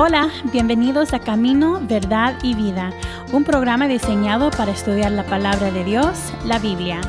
Hola, 0.00 0.30
bienvenidos 0.52 1.12
a 1.12 1.18
Camino, 1.18 1.80
Verdad 1.82 2.38
y 2.44 2.54
Vida, 2.54 2.92
un 3.32 3.42
programa 3.42 3.88
diseñado 3.88 4.48
para 4.52 4.70
estudiar 4.70 5.10
la 5.10 5.24
palabra 5.24 5.72
de 5.72 5.82
Dios, 5.82 6.32
la 6.46 6.60
Biblia. 6.60 7.00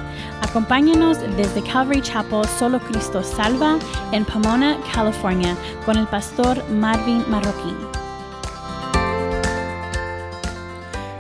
Acompáñanos 0.42 1.20
desde 1.38 1.62
Calvary 1.62 2.02
Chapel 2.02 2.46
Solo 2.57 2.80
Cristo 2.80 3.21
Salva 3.21 3.78
en 4.12 4.25
Pomona, 4.25 4.80
California, 4.91 5.55
con 5.86 5.98
el 5.98 6.07
pastor 6.07 6.68
Marvin 6.71 7.23
Marroquín. 7.30 7.78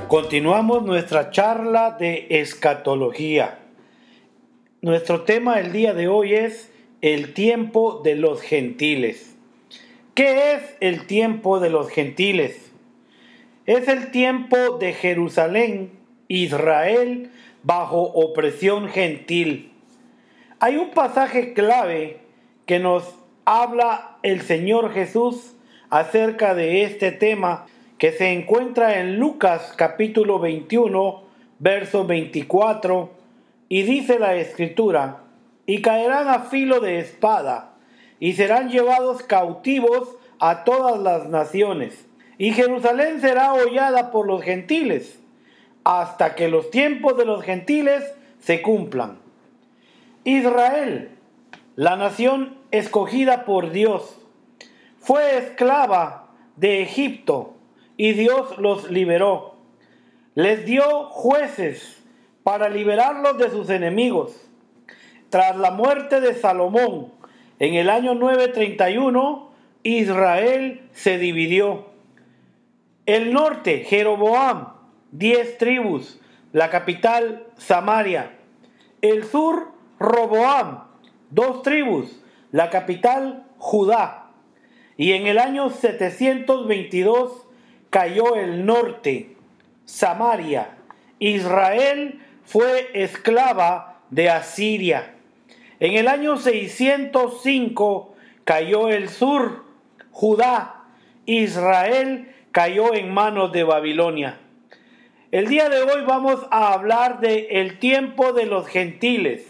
Continuamos 0.07 0.81
nuestra 0.81 1.29
charla 1.29 1.95
de 1.99 2.25
escatología. 2.31 3.59
Nuestro 4.81 5.21
tema 5.21 5.59
el 5.59 5.71
día 5.71 5.93
de 5.93 6.07
hoy 6.07 6.33
es 6.33 6.71
el 7.01 7.35
tiempo 7.35 8.01
de 8.03 8.15
los 8.15 8.41
gentiles. 8.41 9.38
¿Qué 10.19 10.51
es 10.51 10.75
el 10.81 11.07
tiempo 11.07 11.61
de 11.61 11.69
los 11.69 11.89
gentiles? 11.89 12.73
Es 13.65 13.87
el 13.87 14.11
tiempo 14.11 14.77
de 14.77 14.91
Jerusalén, 14.91 15.91
Israel, 16.27 17.31
bajo 17.63 18.01
opresión 18.01 18.89
gentil. 18.89 19.71
Hay 20.59 20.75
un 20.75 20.91
pasaje 20.91 21.53
clave 21.53 22.17
que 22.65 22.79
nos 22.79 23.15
habla 23.45 24.17
el 24.21 24.41
Señor 24.41 24.91
Jesús 24.91 25.55
acerca 25.89 26.53
de 26.53 26.83
este 26.83 27.13
tema 27.13 27.67
que 27.97 28.11
se 28.11 28.33
encuentra 28.33 28.99
en 28.99 29.19
Lucas 29.19 29.73
capítulo 29.77 30.37
21, 30.39 31.23
verso 31.59 32.05
24, 32.05 33.09
y 33.69 33.83
dice 33.83 34.19
la 34.19 34.35
escritura, 34.35 35.23
y 35.65 35.81
caerán 35.81 36.27
a 36.27 36.41
filo 36.41 36.81
de 36.81 36.99
espada 36.99 37.68
y 38.19 38.33
serán 38.33 38.69
llevados 38.69 39.23
cautivos 39.23 40.15
a 40.39 40.63
todas 40.63 40.99
las 40.99 41.27
naciones. 41.27 42.05
Y 42.37 42.51
Jerusalén 42.51 43.21
será 43.21 43.53
hollada 43.53 44.11
por 44.11 44.27
los 44.27 44.41
gentiles, 44.41 45.19
hasta 45.83 46.35
que 46.35 46.47
los 46.47 46.71
tiempos 46.71 47.17
de 47.17 47.25
los 47.25 47.43
gentiles 47.43 48.03
se 48.39 48.61
cumplan. 48.61 49.19
Israel, 50.23 51.11
la 51.75 51.95
nación 51.95 52.57
escogida 52.71 53.45
por 53.45 53.71
Dios, 53.71 54.19
fue 54.99 55.37
esclava 55.37 56.27
de 56.55 56.81
Egipto 56.81 57.55
y 57.97 58.13
Dios 58.13 58.57
los 58.57 58.91
liberó. 58.91 59.55
Les 60.35 60.65
dio 60.65 61.05
jueces 61.05 62.01
para 62.43 62.69
liberarlos 62.69 63.37
de 63.37 63.49
sus 63.49 63.69
enemigos. 63.69 64.33
Tras 65.29 65.57
la 65.57 65.71
muerte 65.71 66.21
de 66.21 66.33
Salomón, 66.33 67.11
en 67.59 67.75
el 67.75 67.89
año 67.89 68.15
931, 68.15 69.51
Israel 69.83 70.81
se 70.93 71.17
dividió. 71.17 71.87
El 73.05 73.33
norte, 73.33 73.85
Jeroboam, 73.85 74.73
diez 75.11 75.57
tribus, 75.57 76.19
la 76.51 76.69
capital, 76.69 77.47
Samaria. 77.57 78.37
El 79.01 79.23
sur, 79.25 79.71
Roboam, 79.99 80.85
dos 81.29 81.61
tribus, 81.61 82.21
la 82.51 82.69
capital, 82.69 83.45
Judá. 83.57 84.31
Y 84.97 85.13
en 85.13 85.27
el 85.27 85.37
año 85.37 85.69
722 85.69 87.47
cayó 87.89 88.35
el 88.35 88.65
norte, 88.65 89.35
Samaria. 89.85 90.77
Israel 91.19 92.21
fue 92.43 92.89
esclava 92.93 94.01
de 94.09 94.29
Asiria. 94.29 95.15
En 95.79 95.93
el 95.93 96.09
año 96.09 96.35
605 96.35 98.15
cayó 98.43 98.89
el 98.89 99.07
sur, 99.07 99.63
Judá, 100.11 100.83
Israel 101.25 102.35
cayó 102.51 102.93
en 102.93 103.13
manos 103.13 103.53
de 103.53 103.63
Babilonia. 103.63 104.39
El 105.31 105.47
día 105.47 105.69
de 105.69 105.81
hoy 105.81 106.01
vamos 106.05 106.45
a 106.51 106.73
hablar 106.73 107.21
de 107.21 107.47
el 107.61 107.79
tiempo 107.79 108.33
de 108.33 108.45
los 108.45 108.67
gentiles 108.67 109.47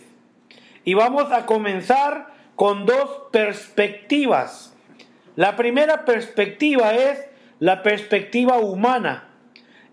y 0.83 0.93
vamos 0.93 1.31
a 1.31 1.47
comenzar 1.47 2.27
con 2.55 2.85
dos 2.85 3.23
perspectivas. 3.31 4.75
La 5.35 5.55
primera 5.55 6.05
perspectiva 6.05 6.93
es 6.93 7.25
la 7.59 7.81
perspectiva 7.81 8.59
humana 8.59 9.29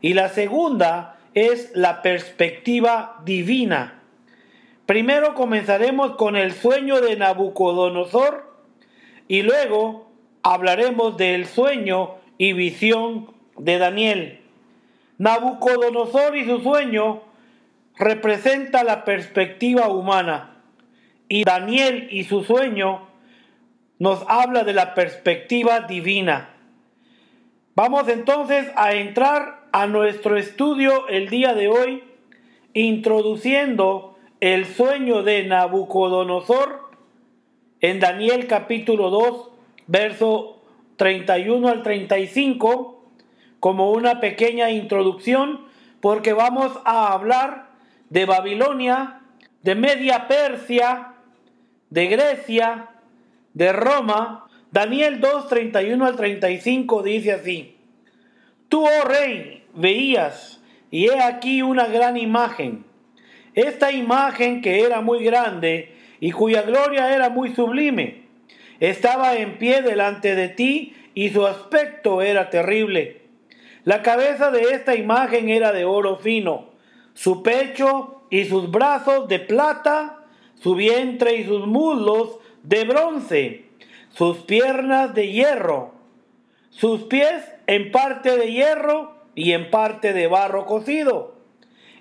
y 0.02 0.12
la 0.12 0.28
segunda 0.28 1.18
es 1.32 1.70
la 1.74 2.02
perspectiva 2.02 3.22
divina. 3.24 3.95
Primero 4.86 5.34
comenzaremos 5.34 6.14
con 6.14 6.36
el 6.36 6.52
sueño 6.52 7.00
de 7.00 7.16
Nabucodonosor 7.16 8.54
y 9.26 9.42
luego 9.42 10.12
hablaremos 10.44 11.16
del 11.16 11.46
sueño 11.46 12.14
y 12.38 12.52
visión 12.52 13.34
de 13.58 13.78
Daniel. 13.78 14.40
Nabucodonosor 15.18 16.36
y 16.36 16.46
su 16.46 16.60
sueño 16.60 17.22
representa 17.96 18.84
la 18.84 19.04
perspectiva 19.04 19.88
humana 19.88 20.62
y 21.28 21.42
Daniel 21.42 22.06
y 22.12 22.22
su 22.24 22.44
sueño 22.44 23.08
nos 23.98 24.24
habla 24.28 24.62
de 24.62 24.72
la 24.72 24.94
perspectiva 24.94 25.80
divina. 25.80 26.50
Vamos 27.74 28.08
entonces 28.08 28.70
a 28.76 28.94
entrar 28.94 29.66
a 29.72 29.88
nuestro 29.88 30.36
estudio 30.36 31.08
el 31.08 31.28
día 31.28 31.54
de 31.54 31.68
hoy 31.68 32.04
introduciendo 32.72 34.15
el 34.40 34.66
sueño 34.66 35.22
de 35.22 35.44
Nabucodonosor 35.44 36.90
en 37.80 38.00
Daniel 38.00 38.46
capítulo 38.46 39.10
2, 39.10 39.50
verso 39.86 40.62
31 40.96 41.68
al 41.68 41.82
35, 41.82 43.02
como 43.60 43.92
una 43.92 44.20
pequeña 44.20 44.70
introducción, 44.70 45.60
porque 46.00 46.32
vamos 46.34 46.78
a 46.84 47.12
hablar 47.12 47.70
de 48.10 48.26
Babilonia, 48.26 49.20
de 49.62 49.74
Media 49.74 50.28
Persia, 50.28 51.14
de 51.90 52.06
Grecia, 52.06 52.90
de 53.54 53.72
Roma. 53.72 54.46
Daniel 54.70 55.20
2, 55.20 55.48
31 55.48 56.04
al 56.04 56.16
35 56.16 57.02
dice 57.02 57.32
así, 57.32 57.76
Tú, 58.68 58.84
oh 58.84 59.04
rey, 59.04 59.64
veías, 59.74 60.60
y 60.90 61.06
he 61.06 61.20
aquí 61.20 61.62
una 61.62 61.86
gran 61.86 62.16
imagen 62.16 62.84
esta 63.56 63.90
imagen 63.90 64.60
que 64.60 64.82
era 64.82 65.00
muy 65.00 65.24
grande 65.24 65.96
y 66.20 66.30
cuya 66.30 66.62
gloria 66.62 67.14
era 67.14 67.30
muy 67.30 67.54
sublime, 67.54 68.26
estaba 68.80 69.36
en 69.36 69.58
pie 69.58 69.80
delante 69.80 70.34
de 70.34 70.48
ti 70.48 70.94
y 71.14 71.30
su 71.30 71.46
aspecto 71.46 72.20
era 72.20 72.50
terrible. 72.50 73.22
La 73.84 74.02
cabeza 74.02 74.50
de 74.50 74.74
esta 74.74 74.94
imagen 74.94 75.48
era 75.48 75.72
de 75.72 75.86
oro 75.86 76.18
fino, 76.18 76.66
su 77.14 77.42
pecho 77.42 78.20
y 78.30 78.44
sus 78.44 78.70
brazos 78.70 79.26
de 79.28 79.38
plata, 79.38 80.18
su 80.60 80.74
vientre 80.74 81.36
y 81.36 81.44
sus 81.44 81.66
muslos 81.66 82.38
de 82.62 82.84
bronce, 82.84 83.64
sus 84.10 84.38
piernas 84.38 85.14
de 85.14 85.32
hierro, 85.32 85.94
sus 86.68 87.04
pies 87.04 87.42
en 87.66 87.90
parte 87.90 88.36
de 88.36 88.52
hierro 88.52 89.14
y 89.34 89.52
en 89.52 89.70
parte 89.70 90.12
de 90.12 90.26
barro 90.26 90.66
cocido 90.66 91.35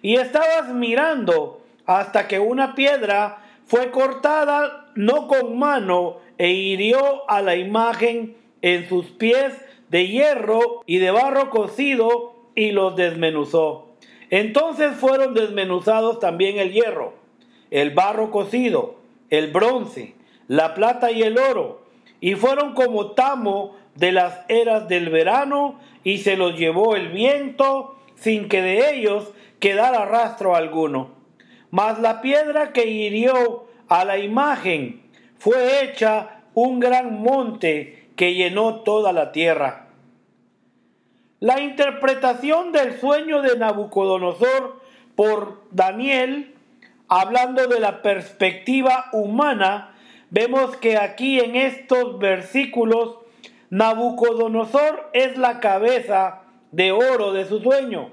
y 0.06 0.18
estabas 0.18 0.72
mirando 0.72 1.62
hasta 1.88 2.28
que 2.28 2.38
una 2.38 2.76
piedra 2.76 3.40
fue 3.66 3.90
cortada 3.90 4.92
no 4.94 5.28
con 5.28 5.58
mano 5.58 6.18
e 6.38 6.52
hirió 6.52 7.28
a 7.28 7.42
la 7.42 7.56
imagen 7.56 8.38
en 8.62 8.88
sus 8.88 9.08
pies 9.08 9.60
de 9.90 10.08
hierro 10.08 10.84
y 10.86 11.00
de 11.00 11.10
barro 11.10 11.50
cocido 11.50 12.36
y 12.54 12.70
los 12.70 12.96
desmenuzó. 12.96 13.96
Entonces 14.30 14.96
fueron 14.96 15.34
desmenuzados 15.34 16.20
también 16.20 16.60
el 16.60 16.72
hierro, 16.72 17.16
el 17.72 17.90
barro 17.90 18.30
cocido, 18.30 18.98
el 19.32 19.52
bronce, 19.52 20.14
la 20.48 20.76
plata 20.76 21.10
y 21.10 21.24
el 21.24 21.40
oro, 21.40 21.82
y 22.22 22.36
fueron 22.36 22.76
como 22.76 23.14
tamo 23.14 23.76
de 23.96 24.12
las 24.12 24.42
eras 24.50 24.88
del 24.88 25.10
verano, 25.10 25.80
y 26.04 26.20
se 26.20 26.38
los 26.38 26.56
llevó 26.60 26.96
el 26.96 27.08
viento, 27.08 27.95
sin 28.16 28.50
que 28.50 28.62
de 28.62 28.96
ellos 28.96 29.32
quedara 29.60 30.06
rastro 30.06 30.56
alguno. 30.56 31.16
Mas 31.72 32.00
la 32.00 32.22
piedra 32.22 32.72
que 32.74 32.88
hirió 32.88 33.68
a 33.90 34.06
la 34.06 34.18
imagen 34.18 35.04
fue 35.38 35.84
hecha 35.84 36.42
un 36.54 36.80
gran 36.80 37.22
monte 37.22 38.10
que 38.16 38.34
llenó 38.34 38.82
toda 38.82 39.12
la 39.12 39.32
tierra. 39.32 39.88
La 41.40 41.60
interpretación 41.60 42.72
del 42.72 43.00
sueño 43.00 43.42
de 43.42 43.58
Nabucodonosor 43.58 44.82
por 45.16 45.62
Daniel, 45.72 46.56
hablando 47.10 47.68
de 47.68 47.80
la 47.80 48.02
perspectiva 48.02 49.10
humana, 49.12 49.94
vemos 50.30 50.78
que 50.78 50.98
aquí 50.98 51.40
en 51.40 51.56
estos 51.56 52.18
versículos 52.20 53.18
Nabucodonosor 53.70 55.10
es 55.14 55.38
la 55.38 55.60
cabeza 55.60 56.45
de 56.72 56.92
oro 56.92 57.34
de 57.34 57.46
su 57.46 57.60
sueño. 57.60 58.12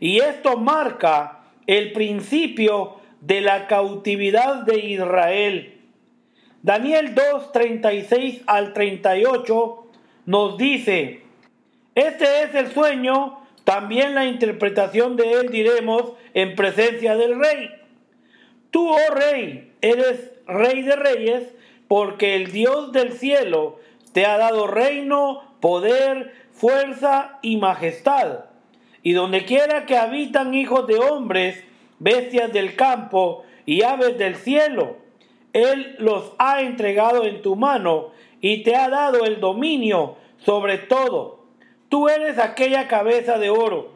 Y 0.00 0.18
esto 0.18 0.56
marca 0.56 1.44
el 1.66 1.92
principio 1.92 2.96
de 3.20 3.40
la 3.40 3.66
cautividad 3.66 4.62
de 4.62 4.78
Israel. 4.78 5.80
Daniel 6.62 7.14
2, 7.14 7.52
36 7.52 8.42
al 8.46 8.72
38 8.72 9.86
nos 10.26 10.58
dice, 10.58 11.22
Este 11.94 12.42
es 12.42 12.54
el 12.54 12.72
sueño, 12.72 13.40
también 13.64 14.14
la 14.14 14.26
interpretación 14.26 15.16
de 15.16 15.32
él 15.32 15.50
diremos 15.50 16.12
en 16.34 16.54
presencia 16.54 17.16
del 17.16 17.38
rey. 17.38 17.70
Tú, 18.70 18.90
oh 18.90 19.14
rey, 19.14 19.72
eres 19.80 20.32
rey 20.46 20.82
de 20.82 20.96
reyes, 20.96 21.54
porque 21.88 22.36
el 22.36 22.52
Dios 22.52 22.92
del 22.92 23.12
cielo 23.12 23.78
te 24.12 24.26
ha 24.26 24.38
dado 24.38 24.66
reino, 24.66 25.56
poder, 25.60 26.32
fuerza 26.56 27.38
y 27.42 27.56
majestad. 27.56 28.46
Y 29.02 29.12
donde 29.12 29.44
quiera 29.44 29.86
que 29.86 29.96
habitan 29.96 30.54
hijos 30.54 30.86
de 30.86 30.98
hombres, 30.98 31.62
bestias 31.98 32.52
del 32.52 32.74
campo 32.74 33.44
y 33.64 33.82
aves 33.82 34.18
del 34.18 34.36
cielo, 34.36 34.96
Él 35.52 35.96
los 35.98 36.32
ha 36.38 36.62
entregado 36.62 37.24
en 37.24 37.42
tu 37.42 37.56
mano 37.56 38.10
y 38.40 38.62
te 38.62 38.74
ha 38.74 38.88
dado 38.88 39.24
el 39.24 39.40
dominio 39.40 40.16
sobre 40.38 40.78
todo. 40.78 41.44
Tú 41.88 42.08
eres 42.08 42.38
aquella 42.38 42.88
cabeza 42.88 43.38
de 43.38 43.50
oro. 43.50 43.92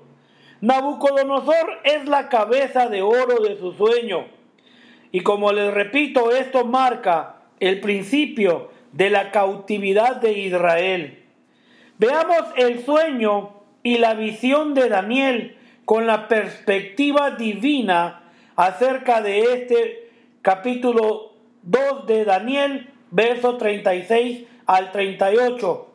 Nabucodonosor 0.60 1.80
es 1.84 2.06
la 2.06 2.28
cabeza 2.28 2.88
de 2.88 3.02
oro 3.02 3.42
de 3.42 3.58
su 3.58 3.72
sueño. 3.72 4.26
Y 5.12 5.20
como 5.20 5.52
les 5.52 5.72
repito, 5.72 6.30
esto 6.32 6.64
marca 6.64 7.42
el 7.58 7.80
principio 7.80 8.70
de 8.92 9.10
la 9.10 9.30
cautividad 9.30 10.16
de 10.16 10.32
Israel. 10.32 11.19
Veamos 12.00 12.46
el 12.56 12.82
sueño 12.82 13.56
y 13.82 13.98
la 13.98 14.14
visión 14.14 14.72
de 14.72 14.88
Daniel 14.88 15.58
con 15.84 16.06
la 16.06 16.28
perspectiva 16.28 17.32
divina 17.32 18.22
acerca 18.56 19.20
de 19.20 19.40
este 19.52 20.10
capítulo 20.40 21.34
2 21.60 22.06
de 22.06 22.24
Daniel, 22.24 22.90
verso 23.10 23.58
36 23.58 24.46
al 24.64 24.92
38. 24.92 25.94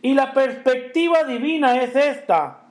Y 0.00 0.14
la 0.14 0.32
perspectiva 0.32 1.24
divina 1.24 1.82
es 1.82 1.96
esta. 1.96 2.68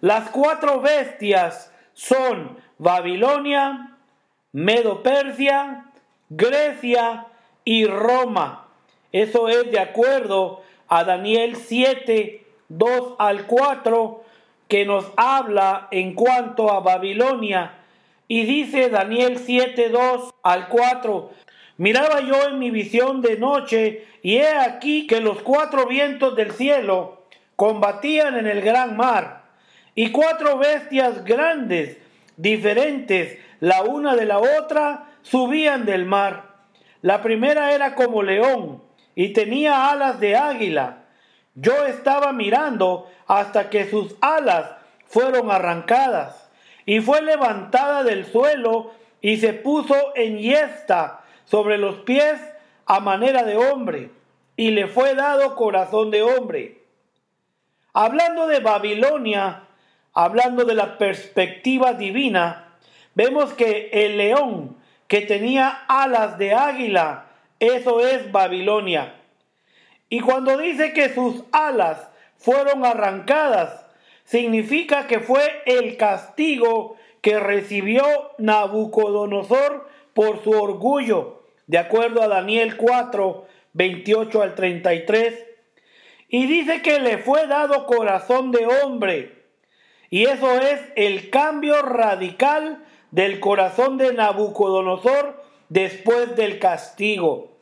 Las 0.00 0.28
cuatro 0.30 0.80
bestias 0.80 1.72
son 1.92 2.58
Babilonia, 2.78 3.98
Medo-Persia, 4.50 5.92
Grecia 6.28 7.28
y 7.64 7.86
Roma. 7.86 8.66
Eso 9.12 9.48
es 9.48 9.70
de 9.70 9.78
acuerdo 9.78 10.65
a 10.88 11.04
Daniel 11.04 11.56
7, 11.56 12.44
2 12.68 13.14
al 13.18 13.46
4, 13.46 14.24
que 14.68 14.84
nos 14.84 15.06
habla 15.16 15.88
en 15.90 16.14
cuanto 16.14 16.70
a 16.72 16.80
Babilonia. 16.80 17.74
Y 18.28 18.44
dice 18.44 18.90
Daniel 18.90 19.38
7, 19.38 19.88
2 19.88 20.34
al 20.42 20.68
4, 20.68 21.30
Miraba 21.78 22.20
yo 22.20 22.48
en 22.48 22.58
mi 22.58 22.70
visión 22.70 23.20
de 23.20 23.36
noche, 23.36 24.06
y 24.22 24.36
he 24.36 24.48
aquí 24.48 25.06
que 25.06 25.20
los 25.20 25.42
cuatro 25.42 25.86
vientos 25.86 26.34
del 26.34 26.52
cielo 26.52 27.26
combatían 27.54 28.36
en 28.36 28.46
el 28.46 28.62
gran 28.62 28.96
mar, 28.96 29.44
y 29.94 30.10
cuatro 30.10 30.58
bestias 30.58 31.24
grandes, 31.24 31.98
diferentes 32.36 33.38
la 33.60 33.82
una 33.82 34.16
de 34.16 34.26
la 34.26 34.38
otra, 34.38 35.06
subían 35.22 35.86
del 35.86 36.04
mar. 36.04 36.56
La 37.02 37.22
primera 37.22 37.72
era 37.72 37.94
como 37.94 38.22
león, 38.22 38.82
y 39.16 39.32
tenía 39.32 39.90
alas 39.90 40.20
de 40.20 40.36
águila. 40.36 40.98
Yo 41.54 41.86
estaba 41.86 42.32
mirando 42.32 43.10
hasta 43.26 43.70
que 43.70 43.90
sus 43.90 44.14
alas 44.20 44.70
fueron 45.06 45.50
arrancadas, 45.50 46.48
y 46.84 47.00
fue 47.00 47.22
levantada 47.22 48.04
del 48.04 48.26
suelo 48.26 48.92
y 49.20 49.38
se 49.38 49.54
puso 49.54 49.96
en 50.14 50.38
yesta 50.38 51.24
sobre 51.46 51.78
los 51.78 51.96
pies 51.96 52.40
a 52.84 53.00
manera 53.00 53.42
de 53.42 53.56
hombre, 53.56 54.10
y 54.56 54.70
le 54.70 54.86
fue 54.86 55.14
dado 55.14 55.56
corazón 55.56 56.10
de 56.10 56.22
hombre. 56.22 56.82
Hablando 57.92 58.46
de 58.46 58.60
Babilonia, 58.60 59.62
hablando 60.12 60.64
de 60.64 60.74
la 60.74 60.98
perspectiva 60.98 61.94
divina, 61.94 62.74
vemos 63.14 63.54
que 63.54 63.88
el 63.92 64.18
león 64.18 64.76
que 65.08 65.22
tenía 65.22 65.84
alas 65.88 66.36
de 66.36 66.52
águila, 66.52 67.25
eso 67.60 68.00
es 68.00 68.30
Babilonia. 68.32 69.14
Y 70.08 70.20
cuando 70.20 70.56
dice 70.56 70.92
que 70.92 71.12
sus 71.12 71.42
alas 71.52 72.08
fueron 72.36 72.84
arrancadas, 72.84 73.86
significa 74.24 75.06
que 75.06 75.20
fue 75.20 75.62
el 75.66 75.96
castigo 75.96 76.96
que 77.20 77.40
recibió 77.40 78.04
Nabucodonosor 78.38 79.88
por 80.14 80.42
su 80.44 80.50
orgullo, 80.50 81.42
de 81.66 81.78
acuerdo 81.78 82.22
a 82.22 82.28
Daniel 82.28 82.76
4, 82.76 83.46
28 83.72 84.42
al 84.42 84.54
33. 84.54 85.44
Y 86.28 86.46
dice 86.46 86.82
que 86.82 87.00
le 87.00 87.18
fue 87.18 87.46
dado 87.46 87.86
corazón 87.86 88.52
de 88.52 88.66
hombre. 88.66 89.44
Y 90.10 90.26
eso 90.26 90.60
es 90.60 90.80
el 90.94 91.30
cambio 91.30 91.82
radical 91.82 92.84
del 93.10 93.40
corazón 93.40 93.98
de 93.98 94.12
Nabucodonosor 94.12 95.45
después 95.68 96.36
del 96.36 96.58
castigo. 96.58 97.52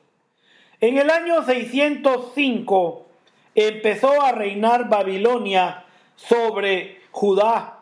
En 0.81 0.99
el 0.99 1.11
año 1.11 1.45
605 1.45 3.07
empezó 3.55 4.23
a 4.23 4.33
reinar 4.33 4.89
Babilonia 4.89 5.85
sobre 6.17 7.01
Judá 7.11 7.79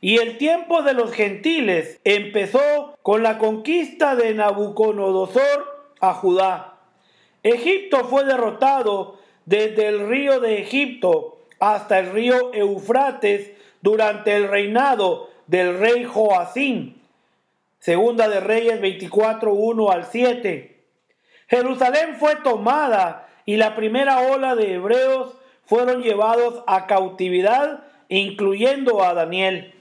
y 0.00 0.18
el 0.18 0.36
tiempo 0.36 0.82
de 0.82 0.92
los 0.92 1.12
gentiles 1.12 1.98
empezó 2.04 2.98
con 3.02 3.22
la 3.22 3.38
conquista 3.38 4.14
de 4.16 4.34
Nabucodonosor 4.34 5.90
a 6.00 6.12
Judá. 6.12 6.74
Egipto 7.42 8.04
fue 8.04 8.24
derrotado 8.24 9.18
desde 9.46 9.88
el 9.88 10.08
río 10.08 10.40
de 10.40 10.60
Egipto 10.60 11.38
hasta 11.58 11.98
el 11.98 12.12
río 12.12 12.52
Eufrates 12.52 13.52
durante 13.80 14.36
el 14.36 14.48
reinado 14.48 15.30
del 15.46 15.78
rey 15.78 16.04
Joacín. 16.04 17.00
Segunda 17.84 18.30
de 18.30 18.40
Reyes 18.40 18.80
24, 18.80 19.52
1 19.52 19.90
al 19.90 20.06
7. 20.06 20.86
Jerusalén 21.48 22.16
fue 22.18 22.34
tomada 22.36 23.28
y 23.44 23.58
la 23.58 23.76
primera 23.76 24.20
ola 24.20 24.54
de 24.54 24.76
hebreos 24.76 25.34
fueron 25.66 26.02
llevados 26.02 26.64
a 26.66 26.86
cautividad, 26.86 27.84
incluyendo 28.08 29.04
a 29.04 29.12
Daniel. 29.12 29.74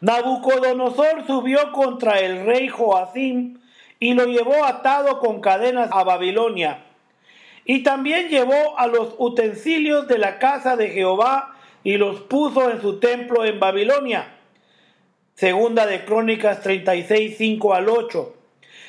Nabucodonosor 0.00 1.26
subió 1.26 1.72
contra 1.72 2.20
el 2.20 2.46
rey 2.46 2.68
Joacim 2.68 3.58
y 3.98 4.14
lo 4.14 4.26
llevó 4.26 4.64
atado 4.64 5.18
con 5.18 5.40
cadenas 5.40 5.90
a 5.90 6.04
Babilonia. 6.04 6.84
Y 7.64 7.82
también 7.82 8.28
llevó 8.28 8.78
a 8.78 8.86
los 8.86 9.16
utensilios 9.18 10.06
de 10.06 10.18
la 10.18 10.38
casa 10.38 10.76
de 10.76 10.90
Jehová 10.90 11.56
y 11.82 11.96
los 11.96 12.20
puso 12.20 12.70
en 12.70 12.80
su 12.80 13.00
templo 13.00 13.44
en 13.44 13.58
Babilonia. 13.58 14.36
Segunda 15.34 15.86
de 15.86 16.04
Crónicas 16.04 16.60
36, 16.60 17.36
5 17.36 17.74
al 17.74 17.88
8. 17.88 18.34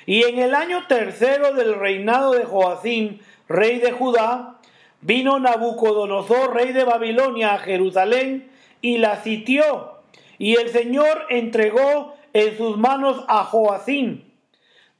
Y 0.05 0.23
en 0.23 0.39
el 0.39 0.53
año 0.53 0.87
tercero 0.87 1.53
del 1.53 1.75
reinado 1.75 2.33
de 2.33 2.43
Joacim, 2.43 3.19
rey 3.47 3.79
de 3.79 3.91
Judá, 3.91 4.59
vino 5.01 5.39
Nabucodonosor, 5.39 6.53
rey 6.53 6.73
de 6.73 6.83
Babilonia, 6.83 7.53
a 7.53 7.59
Jerusalén 7.59 8.49
y 8.81 8.97
la 8.97 9.21
sitió 9.23 9.93
y 10.37 10.55
el 10.55 10.69
Señor 10.69 11.25
entregó 11.29 12.15
en 12.33 12.57
sus 12.57 12.77
manos 12.77 13.23
a 13.27 13.45
Joacín. 13.45 14.31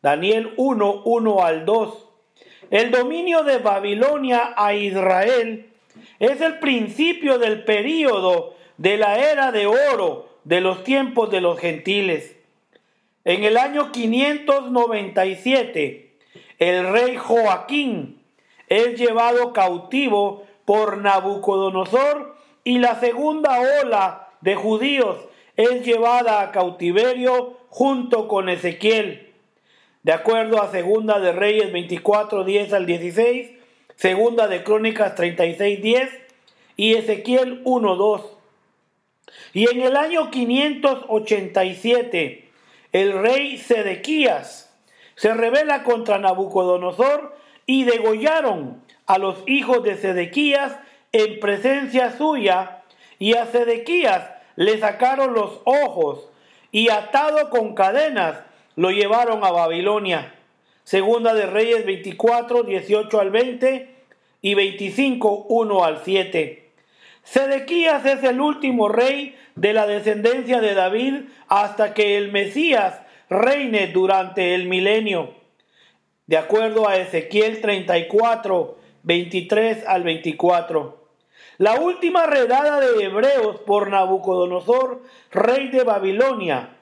Daniel 0.02 0.54
1, 0.58 1.02
1 1.04 1.44
al 1.44 1.66
2. 1.66 2.10
El 2.70 2.92
dominio 2.92 3.44
de 3.44 3.58
Babilonia 3.58 4.54
a 4.56 4.74
Israel 4.74 5.70
es 6.20 6.42
el 6.42 6.60
principio 6.60 7.40
del 7.40 7.64
período 7.66 8.56
de 8.78 8.98
la 8.98 9.18
era 9.18 9.52
de 9.52 9.68
oro 9.68 10.30
de 10.44 10.62
los 10.62 10.84
tiempos 10.84 11.32
de 11.32 11.42
los 11.42 11.60
gentiles. 11.60 12.36
En 13.26 13.44
el 13.44 13.58
año 13.58 13.92
597, 13.92 16.14
el 16.60 16.92
rey 16.92 17.18
Joaquín 17.18 18.22
es 18.68 19.00
llevado 19.00 19.54
cautivo 19.54 20.44
por 20.66 20.98
Nabucodonosor 20.98 22.36
y 22.64 22.80
la 22.80 23.00
segunda 23.00 23.60
ola 23.82 24.30
de 24.42 24.56
judíos 24.56 25.18
es 25.56 25.86
llevada 25.86 26.42
a 26.42 26.52
cautiverio 26.52 27.58
junto 27.70 28.28
con 28.28 28.50
Ezequiel. 28.50 29.32
De 30.04 30.12
acuerdo 30.12 30.62
a 30.62 30.72
Segunda 30.72 31.20
de 31.20 31.32
Reyes 31.32 31.72
24, 31.72 32.44
10 32.44 32.74
al 32.74 32.86
16, 32.86 33.52
Segunda 33.96 34.48
de 34.48 34.64
Crónicas 34.64 35.16
36, 35.16 35.82
10 35.82 36.10
y 36.76 36.96
Ezequiel 36.96 37.62
1, 37.64 37.96
2. 37.96 38.38
Y 39.54 39.70
en 39.70 39.82
el 39.82 39.96
año 39.96 40.32
587, 40.32 42.50
el 42.92 43.14
rey 43.14 43.58
Sedequías 43.58 44.70
se 45.16 45.34
rebela 45.34 45.84
contra 45.84 46.20
Nabucodonosor 46.20 47.38
y 47.66 47.86
degollaron 47.86 48.84
a 49.06 49.18
los 49.18 49.38
hijos 49.48 49.84
de 49.84 49.98
Sedequías 49.98 50.78
en 51.12 51.40
presencia 51.40 52.16
suya 52.18 52.84
y 53.20 53.36
a 53.36 53.46
Sedequías 53.46 54.30
le 54.56 54.80
sacaron 54.80 55.34
los 55.34 55.62
ojos 55.66 56.30
y 56.72 56.90
atado 56.90 57.50
con 57.50 57.76
cadenas 57.76 58.40
lo 58.76 58.92
llevaron 58.92 59.44
a 59.44 59.52
Babilonia. 59.52 60.34
Segunda 60.84 61.34
de 61.34 61.46
Reyes 61.46 61.86
24, 61.86 62.64
18 62.64 63.20
al 63.20 63.30
20 63.30 63.96
y 64.42 64.54
25, 64.56 65.46
1 65.48 65.86
al 65.86 66.02
7. 66.04 66.63
Sedequías 67.24 68.06
es 68.06 68.24
el 68.24 68.42
último 68.42 68.90
rey 68.90 69.36
de 69.56 69.74
la 69.74 69.88
descendencia 69.88 70.62
de 70.62 70.74
David 70.74 71.16
hasta 71.48 71.94
que 71.94 72.18
el 72.18 72.32
Mesías 72.32 73.02
reine 73.30 73.88
durante 73.88 74.56
el 74.56 74.68
milenio. 74.68 75.34
De 76.28 76.38
acuerdo 76.38 76.88
a 76.88 76.98
Ezequiel 76.98 77.62
34, 77.62 78.78
23 79.04 79.88
al 79.88 80.04
24. 80.04 81.04
La 81.58 81.80
última 81.80 82.26
redada 82.26 82.80
de 82.80 83.04
hebreos 83.04 83.60
por 83.62 83.90
Nabucodonosor, 83.90 85.04
rey 85.32 85.70
de 85.70 85.84
Babilonia, 85.84 86.78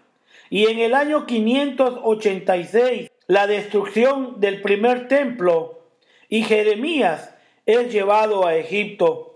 y 0.49 0.67
en 0.67 0.79
el 0.79 0.93
año 0.93 1.25
586 1.25 3.09
la 3.27 3.47
destrucción 3.47 4.39
del 4.41 4.61
primer 4.61 5.07
templo 5.07 5.79
y 6.27 6.43
Jeremías 6.43 7.33
es 7.65 7.91
llevado 7.91 8.45
a 8.45 8.55
Egipto. 8.55 9.30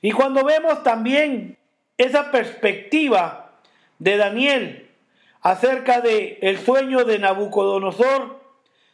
Y 0.00 0.12
cuando 0.12 0.44
vemos 0.44 0.82
también 0.82 1.58
esa 1.96 2.30
perspectiva 2.30 3.52
de 3.98 4.16
Daniel 4.16 4.90
acerca 5.40 6.00
de 6.00 6.38
el 6.42 6.58
sueño 6.58 7.04
de 7.04 7.18
Nabucodonosor 7.18 8.40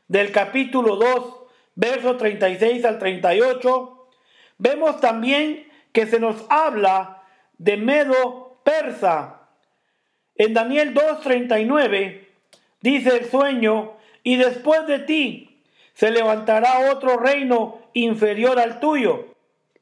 del 0.08 0.32
capítulo 0.32 0.96
2, 0.96 1.36
versos 1.74 2.18
36 2.18 2.84
al 2.84 2.98
38, 2.98 4.06
vemos 4.58 5.00
también 5.00 5.68
que 5.92 6.06
se 6.06 6.20
nos 6.20 6.44
habla 6.48 7.22
de 7.58 7.76
Medo 7.76 8.58
Persa. 8.64 9.40
En 10.36 10.54
Daniel 10.54 10.94
2:39 10.94 12.28
dice 12.80 13.16
el 13.16 13.30
sueño, 13.30 13.92
y 14.22 14.36
después 14.36 14.86
de 14.86 15.00
ti 15.00 15.62
se 15.92 16.10
levantará 16.10 16.90
otro 16.90 17.16
reino 17.16 17.78
inferior 17.92 18.58
al 18.58 18.80
tuyo. 18.80 19.33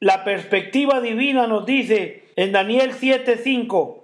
La 0.03 0.25
perspectiva 0.25 0.99
divina 0.99 1.47
nos 1.47 1.65
dice 1.65 2.25
en 2.35 2.51
Daniel 2.51 2.91
7:5, 2.91 4.03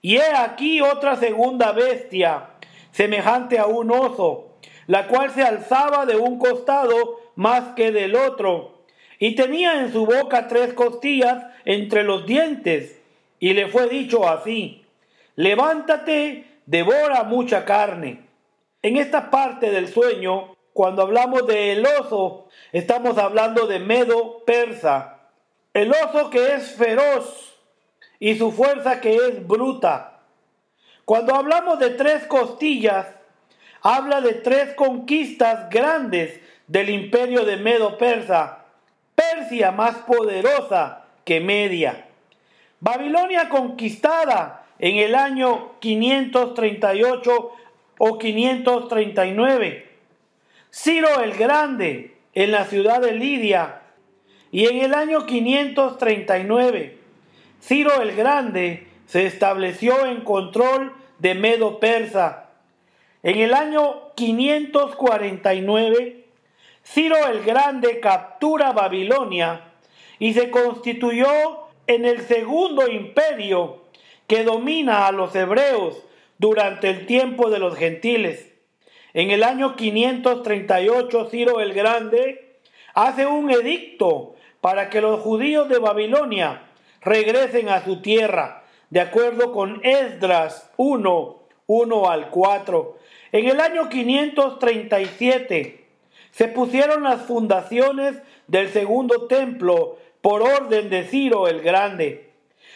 y 0.00 0.16
he 0.16 0.34
aquí 0.34 0.80
otra 0.80 1.16
segunda 1.16 1.72
bestia, 1.72 2.52
semejante 2.92 3.58
a 3.58 3.66
un 3.66 3.90
oso, 3.90 4.56
la 4.86 5.06
cual 5.06 5.30
se 5.32 5.42
alzaba 5.42 6.06
de 6.06 6.16
un 6.16 6.38
costado 6.38 7.20
más 7.34 7.74
que 7.74 7.92
del 7.92 8.16
otro, 8.16 8.84
y 9.18 9.34
tenía 9.34 9.82
en 9.82 9.92
su 9.92 10.06
boca 10.06 10.48
tres 10.48 10.72
costillas 10.72 11.44
entre 11.66 12.04
los 12.04 12.24
dientes, 12.24 12.98
y 13.38 13.52
le 13.52 13.66
fue 13.68 13.86
dicho 13.90 14.26
así, 14.26 14.86
levántate, 15.36 16.46
devora 16.64 17.24
mucha 17.24 17.66
carne. 17.66 18.22
En 18.80 18.96
esta 18.96 19.28
parte 19.28 19.70
del 19.70 19.88
sueño, 19.88 20.56
cuando 20.72 21.02
hablamos 21.02 21.46
de 21.46 21.72
el 21.72 21.84
oso, 22.00 22.48
estamos 22.72 23.18
hablando 23.18 23.66
de 23.66 23.78
Medo 23.78 24.42
Persa. 24.46 25.16
El 25.74 25.92
oso 25.92 26.30
que 26.30 26.54
es 26.54 26.74
feroz 26.74 27.56
y 28.18 28.36
su 28.36 28.52
fuerza 28.52 29.00
que 29.00 29.14
es 29.14 29.46
bruta. 29.46 30.20
Cuando 31.04 31.34
hablamos 31.34 31.78
de 31.78 31.90
tres 31.90 32.26
costillas, 32.26 33.06
habla 33.82 34.20
de 34.20 34.34
tres 34.34 34.74
conquistas 34.74 35.70
grandes 35.70 36.40
del 36.66 36.90
imperio 36.90 37.44
de 37.44 37.56
Medo 37.56 37.96
Persa. 37.96 38.64
Persia 39.14 39.72
más 39.72 39.96
poderosa 39.98 41.04
que 41.24 41.40
Media. 41.40 42.06
Babilonia 42.80 43.48
conquistada 43.48 44.66
en 44.78 44.96
el 44.96 45.14
año 45.14 45.78
538 45.80 47.52
o 47.98 48.18
539. 48.18 49.90
Ciro 50.70 51.20
el 51.22 51.34
Grande 51.34 52.16
en 52.34 52.52
la 52.52 52.64
ciudad 52.64 53.00
de 53.00 53.12
Lidia. 53.12 53.77
Y 54.50 54.66
en 54.66 54.78
el 54.78 54.94
año 54.94 55.26
539, 55.26 56.96
Ciro 57.60 58.00
el 58.00 58.16
Grande 58.16 58.86
se 59.06 59.26
estableció 59.26 60.06
en 60.06 60.22
control 60.22 60.94
de 61.18 61.34
Medo 61.34 61.78
Persa. 61.80 62.48
En 63.22 63.38
el 63.38 63.52
año 63.52 64.14
549, 64.14 66.24
Ciro 66.82 67.26
el 67.26 67.42
Grande 67.42 68.00
captura 68.00 68.72
Babilonia 68.72 69.64
y 70.18 70.32
se 70.32 70.50
constituyó 70.50 71.66
en 71.86 72.06
el 72.06 72.22
segundo 72.22 72.88
imperio 72.88 73.84
que 74.26 74.44
domina 74.44 75.06
a 75.06 75.12
los 75.12 75.34
hebreos 75.34 76.02
durante 76.38 76.88
el 76.88 77.04
tiempo 77.06 77.50
de 77.50 77.58
los 77.58 77.76
gentiles. 77.76 78.50
En 79.12 79.30
el 79.30 79.42
año 79.42 79.76
538 79.76 81.28
Ciro 81.30 81.60
el 81.60 81.74
Grande 81.74 82.60
hace 82.94 83.26
un 83.26 83.50
edicto 83.50 84.36
para 84.60 84.90
que 84.90 85.00
los 85.00 85.20
judíos 85.20 85.68
de 85.68 85.78
Babilonia 85.78 86.62
regresen 87.00 87.68
a 87.68 87.84
su 87.84 88.02
tierra, 88.02 88.64
de 88.90 89.00
acuerdo 89.00 89.52
con 89.52 89.80
Esdras 89.84 90.70
1, 90.76 91.42
1 91.66 92.10
al 92.10 92.30
4. 92.30 92.98
En 93.32 93.46
el 93.46 93.60
año 93.60 93.88
537 93.88 95.84
se 96.30 96.48
pusieron 96.48 97.02
las 97.02 97.22
fundaciones 97.22 98.20
del 98.46 98.68
segundo 98.68 99.26
templo 99.26 99.98
por 100.20 100.42
orden 100.42 100.90
de 100.90 101.04
Ciro 101.04 101.48
el 101.48 101.60
Grande. 101.60 102.30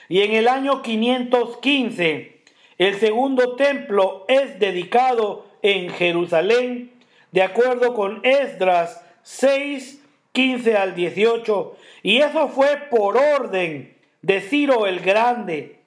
Y 0.09 0.21
en 0.23 0.33
el 0.33 0.49
año 0.49 0.83
515 0.83 2.33
el 2.79 2.99
segundo 2.99 3.57
templo 3.57 4.25
es 4.29 4.59
dedicado 4.59 5.47
en 5.62 5.91
Jerusalén, 5.91 6.93
de 7.31 7.43
acuerdo 7.43 7.95
con 7.95 8.21
Esdras 8.25 9.05
6, 9.23 10.02
15 10.33 10.77
al 10.77 10.95
18. 10.95 11.77
Y 12.03 12.19
eso 12.19 12.49
fue 12.49 12.89
por 12.91 13.17
orden 13.17 13.97
de 14.23 14.41
Ciro 14.41 14.87
el 14.87 15.01
Grande. 15.01 15.81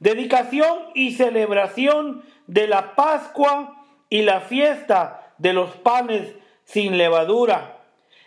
Dedicación 0.00 0.78
y 0.94 1.12
celebración 1.12 2.24
de 2.46 2.66
la 2.66 2.94
Pascua 2.94 3.86
y 4.10 4.22
la 4.22 4.40
fiesta 4.40 5.32
de 5.38 5.52
los 5.52 5.70
panes 5.76 6.34
sin 6.64 6.98
levadura. 6.98 7.78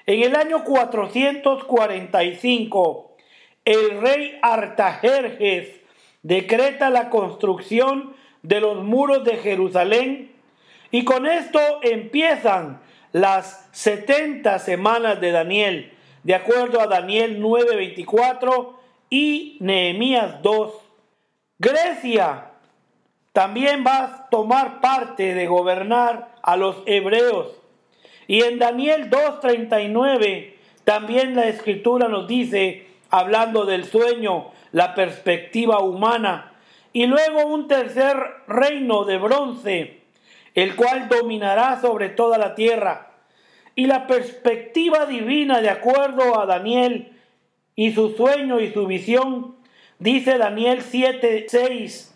En 0.06 0.24
el 0.24 0.36
año 0.36 0.64
445, 0.64 3.18
el 3.66 4.02
rey 4.02 4.40
Artajerjes 4.42 5.82
decreta 6.22 6.90
la 6.90 7.10
construcción 7.10 8.16
de 8.44 8.62
los 8.62 8.84
muros 8.84 9.24
de 9.24 9.38
Jerusalén 9.38 10.32
y 10.92 11.04
con 11.04 11.26
esto 11.26 11.60
empiezan 11.82 12.80
las 13.16 13.66
70 13.72 14.60
semanas 14.60 15.22
de 15.22 15.32
Daniel, 15.32 15.94
de 16.24 16.36
acuerdo 16.36 16.82
a 16.82 16.88
Daniel 16.88 17.42
9:24 17.42 18.78
y 19.10 19.56
Nehemías 19.62 20.42
2. 20.42 20.74
Grecia 21.58 22.52
también 23.32 23.86
va 23.88 24.04
a 24.04 24.30
tomar 24.30 24.82
parte 24.82 25.34
de 25.34 25.48
gobernar 25.48 26.36
a 26.44 26.58
los 26.58 26.84
hebreos. 26.88 27.56
Y 28.28 28.44
en 28.44 28.60
Daniel 28.60 29.10
2:39 29.10 30.58
también 30.84 31.38
la 31.38 31.48
escritura 31.48 32.10
nos 32.10 32.28
dice, 32.28 32.86
hablando 33.10 33.64
del 33.64 33.86
sueño, 33.86 34.52
la 34.74 34.94
perspectiva 34.94 35.80
humana, 35.80 36.52
y 36.92 37.06
luego 37.06 37.46
un 37.46 37.70
tercer 37.70 38.18
reino 38.50 39.06
de 39.06 39.18
bronce, 39.20 40.05
el 40.56 40.76
cual 40.76 41.10
dominará 41.10 41.80
sobre 41.80 42.10
toda 42.10 42.38
la 42.38 42.56
tierra. 42.56 43.12
Y 43.76 43.88
la 43.88 44.08
perspectiva 44.08 45.06
divina, 45.06 45.62
de 45.62 45.70
acuerdo 45.70 46.40
a 46.40 46.46
Daniel 46.46 47.12
y 47.76 47.92
su 47.92 48.16
sueño 48.16 48.60
y 48.60 48.72
su 48.72 48.88
visión, 48.88 49.58
dice 50.00 50.38
Daniel 50.38 50.82
7:6. 50.82 52.14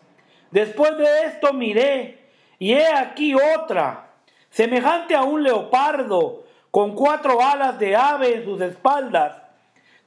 Después 0.52 0.98
de 0.98 1.26
esto 1.26 1.54
miré, 1.54 2.20
y 2.58 2.74
he 2.74 2.88
aquí 2.88 3.36
otra, 3.36 4.10
semejante 4.50 5.16
a 5.16 5.24
un 5.24 5.44
leopardo, 5.44 6.44
con 6.72 6.96
cuatro 6.96 7.42
alas 7.42 7.80
de 7.80 7.96
ave 7.96 8.36
en 8.36 8.46
sus 8.46 8.62
espaldas. 8.62 9.36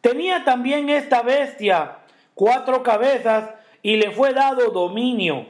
Tenía 0.01 0.45
también 0.45 0.89
esta 0.89 1.23
bestia 1.23 1.99
cuatro 2.35 2.83
cabezas 2.83 3.51
y 3.83 3.97
le 3.97 4.11
fue 4.11 4.33
dado 4.33 4.71
dominio. 4.71 5.47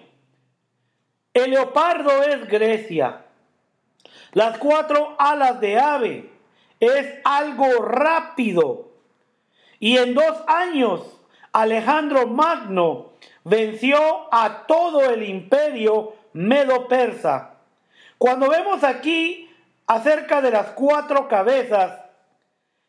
El 1.35 1.51
leopardo 1.51 2.23
es 2.23 2.47
Grecia. 2.47 3.25
Las 4.33 4.59
cuatro 4.59 5.15
alas 5.19 5.61
de 5.61 5.79
ave 5.79 6.31
es 6.79 7.15
algo 7.25 7.83
rápido. 7.83 8.91
Y 9.79 9.99
en 9.99 10.15
dos 10.15 10.37
años 10.47 11.21
Alejandro 11.53 12.27
Magno 12.27 13.13
venció 13.45 14.33
a 14.33 14.67
todo 14.67 15.11
el 15.11 15.23
imperio 15.23 16.15
medo-persa. 16.33 17.57
Cuando 18.19 18.49
vemos 18.49 18.85
aquí 18.85 19.51
acerca 19.87 20.41
de 20.41 20.51
las 20.51 20.71
cuatro 20.71 21.29
cabezas, 21.29 21.99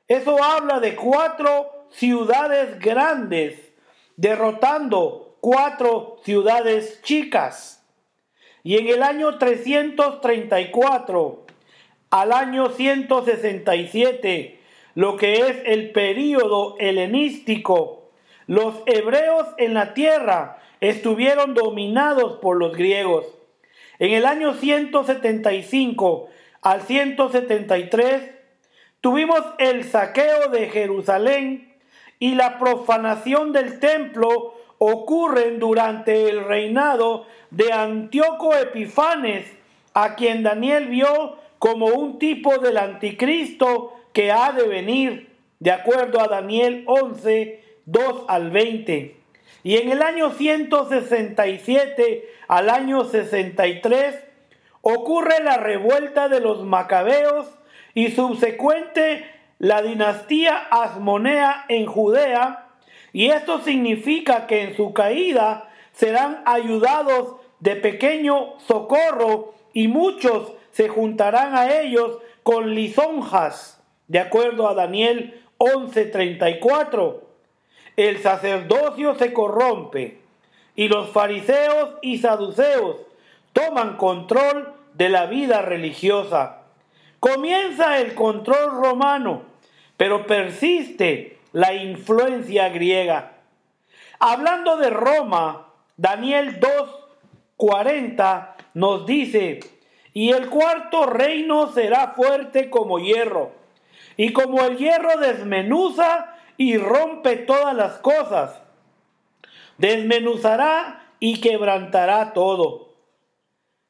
eso 0.07 0.41
habla 0.43 0.79
de 0.79 0.95
cuatro 0.95 1.87
ciudades 1.89 2.79
grandes 2.79 3.73
derrotando 4.15 5.37
cuatro 5.41 6.19
ciudades 6.23 7.01
chicas. 7.01 7.82
Y 8.63 8.77
en 8.77 8.87
el 8.87 9.03
año 9.03 9.37
334 9.37 11.45
al 12.09 12.31
año 12.31 12.69
167, 12.69 14.59
lo 14.95 15.17
que 15.17 15.33
es 15.33 15.57
el 15.65 15.91
período 15.91 16.77
helenístico, 16.79 18.09
los 18.47 18.75
hebreos 18.85 19.47
en 19.57 19.73
la 19.73 19.93
tierra 19.93 20.61
estuvieron 20.79 21.53
dominados 21.53 22.39
por 22.39 22.55
los 22.57 22.77
griegos. 22.77 23.25
En 23.99 24.11
el 24.11 24.25
año 24.25 24.53
175 24.53 26.29
al 26.61 26.81
173 26.81 28.31
tuvimos 29.01 29.41
el 29.57 29.83
saqueo 29.83 30.47
de 30.49 30.69
Jerusalén 30.69 31.73
y 32.19 32.35
la 32.35 32.59
profanación 32.59 33.51
del 33.51 33.79
templo 33.79 34.55
ocurren 34.85 35.59
durante 35.59 36.29
el 36.29 36.43
reinado 36.43 37.25
de 37.51 37.71
Antíoco 37.71 38.53
Epifanes, 38.55 39.45
a 39.93 40.15
quien 40.15 40.43
Daniel 40.43 40.87
vio 40.87 41.37
como 41.57 41.85
un 41.87 42.19
tipo 42.19 42.57
del 42.57 42.77
anticristo 42.77 43.93
que 44.11 44.31
ha 44.31 44.51
de 44.51 44.67
venir, 44.67 45.29
de 45.59 45.71
acuerdo 45.71 46.19
a 46.19 46.27
Daniel 46.27 46.83
11, 46.87 47.63
2 47.85 48.25
al 48.27 48.51
20. 48.51 49.15
Y 49.63 49.77
en 49.77 49.91
el 49.91 50.01
año 50.01 50.31
167 50.31 52.29
al 52.49 52.69
año 52.69 53.05
63 53.05 54.15
ocurre 54.81 55.41
la 55.41 55.55
revuelta 55.55 56.27
de 56.27 56.41
los 56.41 56.63
macabeos 56.63 57.47
y 57.93 58.11
subsecuente 58.11 59.25
la 59.59 59.81
dinastía 59.81 60.57
asmonea 60.69 61.63
en 61.69 61.85
Judea, 61.85 62.62
y 63.13 63.29
esto 63.29 63.61
significa 63.61 64.47
que 64.47 64.63
en 64.63 64.75
su 64.75 64.91
caída 64.91 65.69
serán 65.93 66.41
ayudados 66.45 67.35
de 67.59 67.75
pequeño 67.75 68.59
socorro 68.67 69.53
y 69.71 69.87
muchos 69.87 70.53
se 70.71 70.89
juntarán 70.89 71.55
a 71.55 71.79
ellos 71.79 72.17
con 72.41 72.73
lisonjas, 72.73 73.81
de 74.07 74.19
acuerdo 74.19 74.67
a 74.67 74.73
Daniel 74.73 75.41
11:34. 75.59 77.21
El 77.95 78.17
sacerdocio 78.17 79.13
se 79.15 79.31
corrompe 79.31 80.19
y 80.75 80.87
los 80.87 81.11
fariseos 81.11 81.91
y 82.01 82.17
saduceos 82.17 82.97
toman 83.53 83.97
control 83.97 84.73
de 84.95 85.09
la 85.09 85.27
vida 85.27 85.61
religiosa. 85.61 86.63
Comienza 87.19 87.99
el 87.99 88.15
control 88.15 88.71
romano, 88.71 89.43
pero 89.97 90.25
persiste 90.25 91.37
la 91.53 91.73
influencia 91.73 92.69
griega. 92.69 93.37
Hablando 94.19 94.77
de 94.77 94.89
Roma, 94.89 95.69
Daniel 95.95 96.59
2:40 96.59 98.55
nos 98.73 99.05
dice, 99.05 99.59
y 100.13 100.31
el 100.31 100.49
cuarto 100.49 101.05
reino 101.05 101.71
será 101.71 102.09
fuerte 102.09 102.69
como 102.69 102.99
hierro, 102.99 103.51
y 104.17 104.33
como 104.33 104.63
el 104.65 104.77
hierro 104.77 105.17
desmenuza 105.19 106.35
y 106.57 106.77
rompe 106.77 107.37
todas 107.37 107.75
las 107.75 107.93
cosas, 107.99 108.61
desmenuzará 109.77 111.07
y 111.19 111.39
quebrantará 111.39 112.33
todo. 112.33 112.93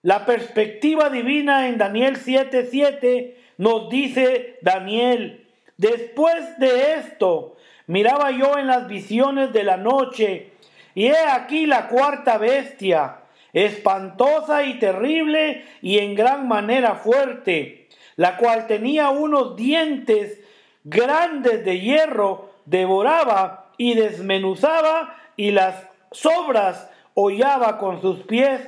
La 0.02 0.26
perspectiva 0.26 1.10
divina 1.10 1.70
en 1.70 1.78
Daniel 1.78 2.18
7:7 2.18 3.38
nos 3.58 3.90
dice 3.90 4.58
Daniel, 4.62 5.48
después 5.78 6.60
de 6.60 6.96
esto, 6.96 7.53
miraba 7.88 8.32
yo 8.32 8.58
en 8.58 8.68
las 8.68 8.88
visiones 8.88 9.54
de 9.54 9.64
la 9.64 9.78
noche, 9.78 10.52
y 10.96 11.08
he 11.08 11.26
aquí 11.28 11.66
la 11.66 11.88
cuarta 11.88 12.38
bestia 12.38 13.18
espantosa 13.54 14.64
y 14.64 14.80
terrible 14.80 15.64
y 15.82 16.00
en 16.00 16.16
gran 16.16 16.48
manera 16.48 16.96
fuerte, 16.96 17.88
la 18.16 18.38
cual 18.38 18.68
tenía 18.68 19.10
unos 19.10 19.56
dientes 19.56 20.40
grandes 20.84 21.64
de 21.64 21.80
hierro, 21.80 22.50
devoraba 22.66 23.72
y 23.78 23.94
desmenuzaba 23.94 25.16
y 25.36 25.52
las 25.52 25.88
sobras 26.12 26.90
hollaba 27.14 27.78
con 27.78 28.02
sus 28.02 28.20
pies, 28.22 28.62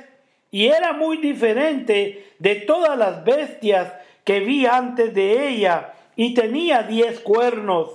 y 0.50 0.66
era 0.66 0.92
muy 0.92 1.16
diferente 1.18 2.32
de 2.38 2.54
todas 2.54 2.96
las 2.96 3.24
bestias 3.24 3.92
que 4.24 4.40
vi 4.40 4.66
antes 4.66 5.12
de 5.14 5.48
ella, 5.48 5.92
y 6.14 6.34
tenía 6.34 6.82
diez 6.82 7.20
cuernos. 7.20 7.90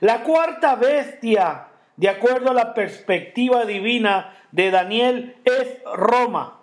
La 0.00 0.22
cuarta 0.22 0.76
bestia, 0.76 1.68
de 1.96 2.08
acuerdo 2.08 2.50
a 2.50 2.54
la 2.54 2.74
perspectiva 2.74 3.64
divina, 3.64 4.34
de 4.52 4.70
Daniel 4.70 5.36
es 5.44 5.82
Roma. 5.92 6.60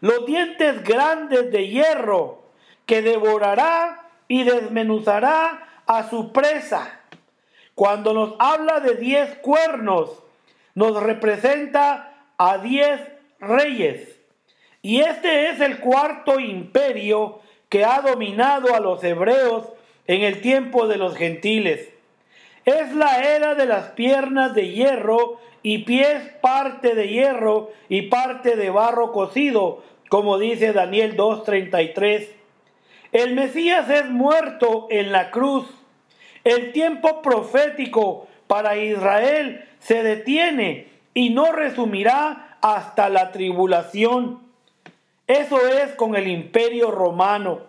Los 0.00 0.26
dientes 0.26 0.82
grandes 0.82 1.52
de 1.52 1.68
hierro 1.68 2.42
que 2.86 3.02
devorará 3.02 4.08
y 4.26 4.44
desmenuzará 4.44 5.82
a 5.86 6.08
su 6.08 6.32
presa. 6.32 7.00
Cuando 7.74 8.14
nos 8.14 8.34
habla 8.38 8.80
de 8.80 8.96
diez 8.96 9.36
cuernos, 9.36 10.22
nos 10.74 11.02
representa 11.02 12.14
a 12.38 12.58
diez 12.58 13.00
reyes. 13.38 14.18
Y 14.80 15.00
este 15.00 15.50
es 15.50 15.60
el 15.60 15.78
cuarto 15.78 16.40
imperio 16.40 17.40
que 17.68 17.84
ha 17.84 18.00
dominado 18.00 18.74
a 18.74 18.80
los 18.80 19.04
hebreos 19.04 19.68
en 20.06 20.22
el 20.22 20.40
tiempo 20.40 20.88
de 20.88 20.96
los 20.96 21.16
gentiles. 21.16 21.91
Es 22.64 22.94
la 22.94 23.22
era 23.34 23.54
de 23.54 23.66
las 23.66 23.90
piernas 23.90 24.54
de 24.54 24.70
hierro 24.70 25.40
y 25.62 25.78
pies 25.78 26.22
parte 26.40 26.94
de 26.94 27.08
hierro 27.08 27.70
y 27.88 28.02
parte 28.02 28.56
de 28.56 28.70
barro 28.70 29.12
cocido, 29.12 29.82
como 30.08 30.38
dice 30.38 30.72
Daniel 30.72 31.16
2.33. 31.16 32.28
El 33.12 33.34
Mesías 33.34 33.90
es 33.90 34.08
muerto 34.08 34.86
en 34.90 35.12
la 35.12 35.30
cruz. 35.30 35.66
El 36.44 36.72
tiempo 36.72 37.20
profético 37.20 38.28
para 38.46 38.76
Israel 38.76 39.64
se 39.80 40.02
detiene 40.02 40.88
y 41.14 41.30
no 41.30 41.52
resumirá 41.52 42.58
hasta 42.60 43.08
la 43.08 43.32
tribulación. 43.32 44.40
Eso 45.26 45.66
es 45.66 45.92
con 45.94 46.14
el 46.14 46.28
imperio 46.28 46.90
romano. 46.90 47.60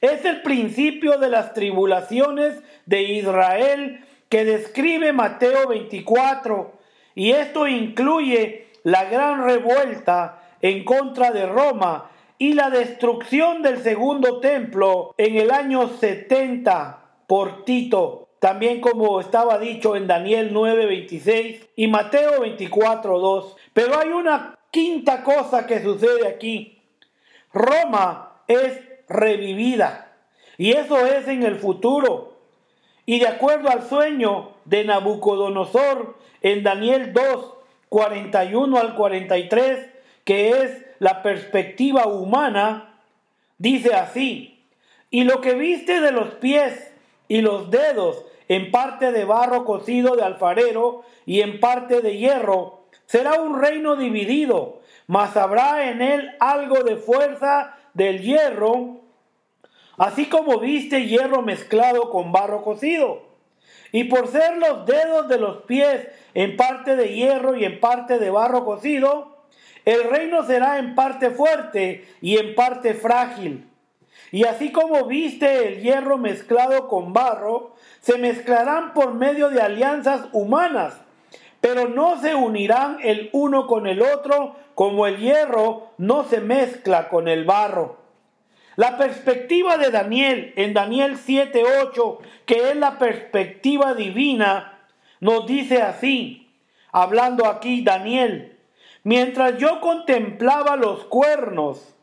Es 0.00 0.24
el 0.24 0.42
principio 0.42 1.18
de 1.18 1.28
las 1.28 1.54
tribulaciones 1.54 2.60
de 2.86 3.02
Israel 3.02 4.04
que 4.32 4.46
describe 4.46 5.12
Mateo 5.12 5.68
24 5.68 6.72
y 7.14 7.32
esto 7.32 7.68
incluye 7.68 8.68
la 8.82 9.04
gran 9.04 9.44
revuelta 9.44 10.40
en 10.62 10.86
contra 10.86 11.32
de 11.32 11.44
Roma 11.44 12.10
y 12.38 12.54
la 12.54 12.70
destrucción 12.70 13.60
del 13.60 13.82
segundo 13.82 14.40
templo 14.40 15.14
en 15.18 15.36
el 15.36 15.50
año 15.50 15.86
70 15.86 17.10
por 17.26 17.66
Tito, 17.66 18.30
también 18.38 18.80
como 18.80 19.20
estaba 19.20 19.58
dicho 19.58 19.96
en 19.96 20.06
Daniel 20.06 20.54
9:26 20.54 21.68
y 21.76 21.88
Mateo 21.88 22.40
24:2. 22.40 23.54
Pero 23.74 24.00
hay 24.00 24.12
una 24.12 24.58
quinta 24.70 25.24
cosa 25.24 25.66
que 25.66 25.82
sucede 25.82 26.26
aquí. 26.26 26.80
Roma 27.52 28.42
es 28.48 28.80
revivida 29.10 30.16
y 30.56 30.72
eso 30.72 31.04
es 31.04 31.28
en 31.28 31.42
el 31.42 31.56
futuro. 31.56 32.31
Y 33.04 33.18
de 33.18 33.28
acuerdo 33.28 33.68
al 33.68 33.88
sueño 33.88 34.50
de 34.64 34.84
Nabucodonosor 34.84 36.16
en 36.40 36.62
Daniel 36.62 37.12
2, 37.12 37.54
41 37.88 38.78
al 38.78 38.94
43, 38.94 39.90
que 40.24 40.50
es 40.50 40.86
la 40.98 41.22
perspectiva 41.22 42.06
humana, 42.06 42.94
dice 43.58 43.94
así, 43.94 44.64
y 45.10 45.24
lo 45.24 45.40
que 45.40 45.54
viste 45.54 46.00
de 46.00 46.12
los 46.12 46.34
pies 46.36 46.92
y 47.28 47.42
los 47.42 47.70
dedos 47.70 48.24
en 48.48 48.70
parte 48.70 49.12
de 49.12 49.24
barro 49.24 49.64
cocido 49.64 50.16
de 50.16 50.22
alfarero 50.22 51.02
y 51.26 51.40
en 51.40 51.60
parte 51.60 52.02
de 52.02 52.16
hierro, 52.16 52.84
será 53.06 53.40
un 53.40 53.60
reino 53.60 53.96
dividido, 53.96 54.80
mas 55.06 55.36
habrá 55.36 55.90
en 55.90 56.02
él 56.02 56.30
algo 56.40 56.82
de 56.82 56.96
fuerza 56.96 57.76
del 57.94 58.22
hierro 58.22 59.01
así 60.02 60.26
como 60.26 60.58
viste 60.58 61.06
hierro 61.06 61.42
mezclado 61.42 62.10
con 62.10 62.32
barro 62.32 62.62
cocido. 62.62 63.22
Y 63.92 64.04
por 64.04 64.26
ser 64.26 64.56
los 64.56 64.84
dedos 64.84 65.28
de 65.28 65.38
los 65.38 65.58
pies 65.58 66.08
en 66.34 66.56
parte 66.56 66.96
de 66.96 67.14
hierro 67.14 67.54
y 67.54 67.64
en 67.64 67.78
parte 67.78 68.18
de 68.18 68.28
barro 68.28 68.64
cocido, 68.64 69.36
el 69.84 70.02
reino 70.10 70.44
será 70.44 70.78
en 70.78 70.96
parte 70.96 71.30
fuerte 71.30 72.04
y 72.20 72.36
en 72.36 72.56
parte 72.56 72.94
frágil. 72.94 73.68
Y 74.32 74.42
así 74.42 74.72
como 74.72 75.06
viste 75.06 75.68
el 75.68 75.82
hierro 75.82 76.18
mezclado 76.18 76.88
con 76.88 77.12
barro, 77.12 77.76
se 78.00 78.18
mezclarán 78.18 78.94
por 78.94 79.14
medio 79.14 79.50
de 79.50 79.62
alianzas 79.62 80.26
humanas, 80.32 80.94
pero 81.60 81.88
no 81.88 82.20
se 82.20 82.34
unirán 82.34 82.98
el 83.04 83.30
uno 83.32 83.68
con 83.68 83.86
el 83.86 84.02
otro 84.02 84.56
como 84.74 85.06
el 85.06 85.18
hierro 85.18 85.92
no 85.96 86.24
se 86.24 86.40
mezcla 86.40 87.08
con 87.08 87.28
el 87.28 87.44
barro. 87.44 88.01
La 88.76 88.96
perspectiva 88.96 89.76
de 89.76 89.90
Daniel 89.90 90.54
en 90.56 90.72
Daniel 90.72 91.18
7:8, 91.18 92.18
que 92.46 92.70
es 92.70 92.76
la 92.76 92.98
perspectiva 92.98 93.94
divina, 93.94 94.86
nos 95.20 95.46
dice 95.46 95.82
así, 95.82 96.50
hablando 96.90 97.46
aquí 97.46 97.82
Daniel, 97.82 98.58
mientras 99.04 99.58
yo 99.58 99.80
contemplaba 99.80 100.76
los 100.76 101.04
cuernos, 101.04 101.94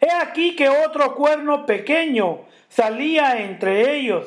he 0.00 0.10
aquí 0.10 0.56
que 0.56 0.68
otro 0.68 1.14
cuerno 1.14 1.64
pequeño 1.64 2.40
salía 2.68 3.42
entre 3.42 3.96
ellos, 3.96 4.26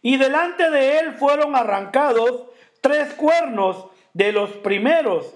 y 0.00 0.16
delante 0.16 0.70
de 0.70 0.98
él 0.98 1.12
fueron 1.12 1.54
arrancados 1.56 2.44
tres 2.80 3.12
cuernos 3.14 3.86
de 4.14 4.32
los 4.32 4.50
primeros. 4.50 5.34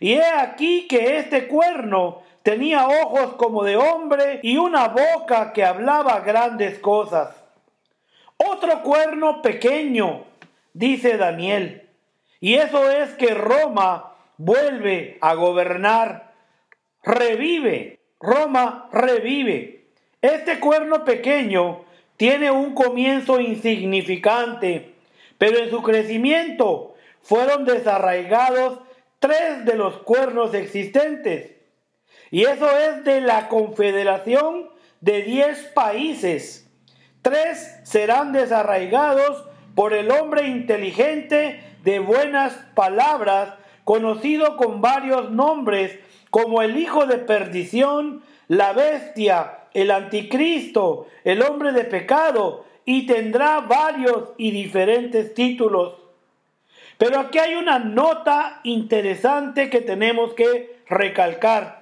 Y 0.00 0.14
he 0.14 0.24
aquí 0.24 0.86
que 0.88 1.18
este 1.18 1.46
cuerno 1.46 2.22
tenía 2.42 2.88
ojos 2.88 3.34
como 3.34 3.64
de 3.64 3.76
hombre 3.76 4.40
y 4.42 4.56
una 4.56 4.88
boca 4.88 5.52
que 5.52 5.64
hablaba 5.64 6.20
grandes 6.20 6.78
cosas. 6.78 7.34
Otro 8.36 8.82
cuerno 8.82 9.42
pequeño, 9.42 10.24
dice 10.72 11.16
Daniel. 11.16 11.88
Y 12.40 12.54
eso 12.54 12.90
es 12.90 13.10
que 13.14 13.34
Roma 13.34 14.14
vuelve 14.38 15.18
a 15.20 15.34
gobernar, 15.34 16.32
revive, 17.02 18.00
Roma 18.18 18.88
revive. 18.92 19.84
Este 20.22 20.58
cuerno 20.58 21.04
pequeño 21.04 21.84
tiene 22.16 22.50
un 22.50 22.74
comienzo 22.74 23.40
insignificante, 23.40 24.94
pero 25.36 25.58
en 25.58 25.70
su 25.70 25.82
crecimiento 25.82 26.94
fueron 27.22 27.64
desarraigados 27.64 28.80
tres 29.18 29.64
de 29.66 29.76
los 29.76 29.98
cuernos 29.98 30.54
existentes. 30.54 31.59
Y 32.30 32.44
eso 32.44 32.70
es 32.76 33.04
de 33.04 33.20
la 33.20 33.48
confederación 33.48 34.70
de 35.00 35.22
diez 35.22 35.58
países. 35.74 36.70
Tres 37.22 37.80
serán 37.84 38.32
desarraigados 38.32 39.44
por 39.74 39.94
el 39.94 40.10
hombre 40.10 40.46
inteligente 40.46 41.60
de 41.82 41.98
buenas 41.98 42.54
palabras, 42.74 43.54
conocido 43.84 44.56
con 44.56 44.80
varios 44.80 45.30
nombres, 45.30 45.98
como 46.30 46.62
el 46.62 46.76
hijo 46.76 47.06
de 47.06 47.18
perdición, 47.18 48.22
la 48.46 48.72
bestia, 48.72 49.58
el 49.74 49.90
anticristo, 49.90 51.06
el 51.24 51.42
hombre 51.42 51.72
de 51.72 51.84
pecado, 51.84 52.64
y 52.84 53.06
tendrá 53.06 53.60
varios 53.60 54.30
y 54.36 54.50
diferentes 54.50 55.34
títulos. 55.34 55.94
Pero 56.98 57.18
aquí 57.18 57.38
hay 57.38 57.54
una 57.54 57.78
nota 57.78 58.60
interesante 58.64 59.70
que 59.70 59.80
tenemos 59.80 60.34
que 60.34 60.80
recalcar. 60.88 61.79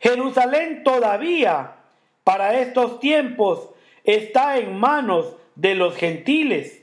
Jerusalén 0.00 0.82
todavía, 0.84 1.76
para 2.24 2.58
estos 2.60 3.00
tiempos, 3.00 3.70
está 4.04 4.58
en 4.58 4.76
manos 4.78 5.36
de 5.54 5.74
los 5.74 5.96
gentiles. 5.96 6.82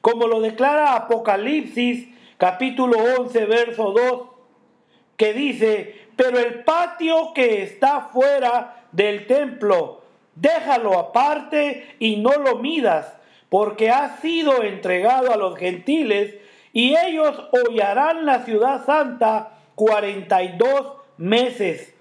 Como 0.00 0.26
lo 0.26 0.40
declara 0.40 0.94
Apocalipsis 0.94 2.08
capítulo 2.36 2.98
11, 3.18 3.44
verso 3.46 3.92
2, 3.92 4.22
que 5.16 5.32
dice, 5.32 6.06
pero 6.16 6.38
el 6.38 6.64
patio 6.64 7.32
que 7.34 7.62
está 7.62 8.02
fuera 8.12 8.84
del 8.92 9.26
templo, 9.26 10.02
déjalo 10.34 10.98
aparte 10.98 11.96
y 11.98 12.16
no 12.16 12.32
lo 12.32 12.56
midas, 12.58 13.14
porque 13.48 13.90
ha 13.90 14.18
sido 14.18 14.62
entregado 14.62 15.32
a 15.32 15.36
los 15.36 15.56
gentiles 15.56 16.34
y 16.72 16.94
ellos 16.96 17.48
hollarán 17.52 18.26
la 18.26 18.44
ciudad 18.44 18.84
santa 18.84 19.58
42 19.74 20.92
meses. 21.16 21.95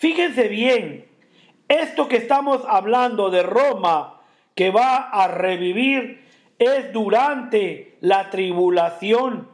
Fíjense 0.00 0.48
bien, 0.48 1.04
esto 1.68 2.08
que 2.08 2.16
estamos 2.16 2.62
hablando 2.66 3.28
de 3.28 3.42
Roma, 3.42 4.22
que 4.54 4.70
va 4.70 4.96
a 4.96 5.28
revivir, 5.28 6.24
es 6.58 6.90
durante 6.94 7.98
la 8.00 8.30
tribulación. 8.30 9.50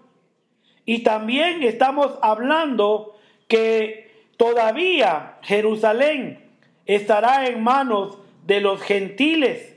Y 0.85 1.03
también 1.03 1.65
estamos 1.65 2.17
hablando 2.23 3.17
que 3.49 4.29
todavía 4.37 5.39
Jerusalén 5.43 6.49
estará 6.87 7.49
en 7.49 7.65
manos 7.65 8.17
de 8.47 8.61
los 8.61 8.81
gentiles. 8.83 9.75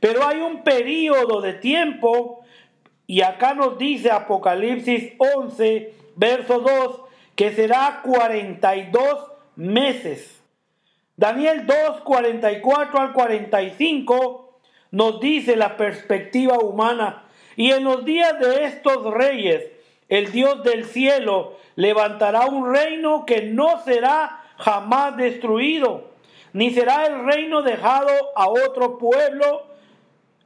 Pero 0.00 0.26
hay 0.26 0.40
un 0.40 0.64
periodo 0.64 1.40
de 1.40 1.52
tiempo 1.52 2.44
y 3.06 3.20
acá 3.20 3.54
nos 3.54 3.78
dice 3.78 4.10
Apocalipsis 4.10 5.12
11, 5.18 5.94
verso 6.16 6.58
2, 6.58 7.00
que 7.36 7.52
será 7.52 8.00
42 8.02 9.31
meses. 9.56 10.42
Daniel 11.16 11.66
2, 11.66 12.00
44 12.02 13.00
al 13.00 13.12
45 13.12 14.58
nos 14.90 15.20
dice 15.20 15.56
la 15.56 15.76
perspectiva 15.76 16.58
humana. 16.58 17.24
Y 17.56 17.70
en 17.70 17.84
los 17.84 18.04
días 18.04 18.38
de 18.38 18.64
estos 18.64 19.12
reyes, 19.12 19.64
el 20.08 20.32
Dios 20.32 20.62
del 20.62 20.84
cielo 20.84 21.56
levantará 21.76 22.46
un 22.46 22.72
reino 22.72 23.24
que 23.26 23.42
no 23.42 23.82
será 23.82 24.42
jamás 24.58 25.16
destruido, 25.16 26.10
ni 26.52 26.70
será 26.70 27.06
el 27.06 27.24
reino 27.24 27.62
dejado 27.62 28.10
a 28.36 28.48
otro 28.48 28.98
pueblo 28.98 29.72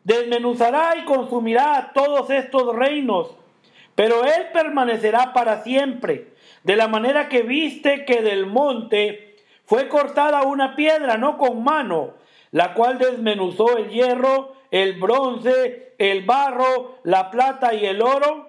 desmenuzará 0.06 0.94
y 0.98 1.04
consumirá 1.04 1.76
a 1.76 1.92
todos 1.92 2.30
estos 2.30 2.76
reinos, 2.76 3.34
pero 3.96 4.24
él 4.24 4.46
permanecerá 4.52 5.32
para 5.32 5.64
siempre, 5.64 6.28
de 6.66 6.74
la 6.74 6.88
manera 6.88 7.28
que 7.28 7.42
viste 7.42 8.04
que 8.04 8.22
del 8.22 8.44
monte 8.44 9.36
fue 9.66 9.86
cortada 9.86 10.42
una 10.42 10.74
piedra, 10.74 11.16
no 11.16 11.38
con 11.38 11.62
mano, 11.62 12.14
la 12.50 12.74
cual 12.74 12.98
desmenuzó 12.98 13.78
el 13.78 13.88
hierro, 13.88 14.52
el 14.72 14.94
bronce, 14.94 15.94
el 15.98 16.24
barro, 16.24 16.98
la 17.04 17.30
plata 17.30 17.72
y 17.72 17.86
el 17.86 18.02
oro. 18.02 18.48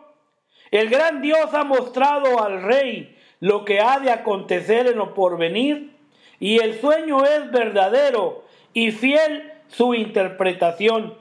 El 0.72 0.90
gran 0.90 1.22
Dios 1.22 1.54
ha 1.54 1.64
mostrado 1.64 2.44
al 2.44 2.64
rey 2.64 3.16
lo 3.40 3.64
que 3.66 3.82
ha 3.82 4.00
de 4.00 4.10
acontecer 4.10 4.88
en 4.88 4.98
lo 4.98 5.14
porvenir, 5.14 5.96
y 6.40 6.58
el 6.58 6.82
sueño 6.82 7.24
es 7.24 7.52
verdadero 7.52 8.46
y 8.74 8.90
fiel 8.90 9.54
su 9.68 9.94
interpretación. 9.94 11.14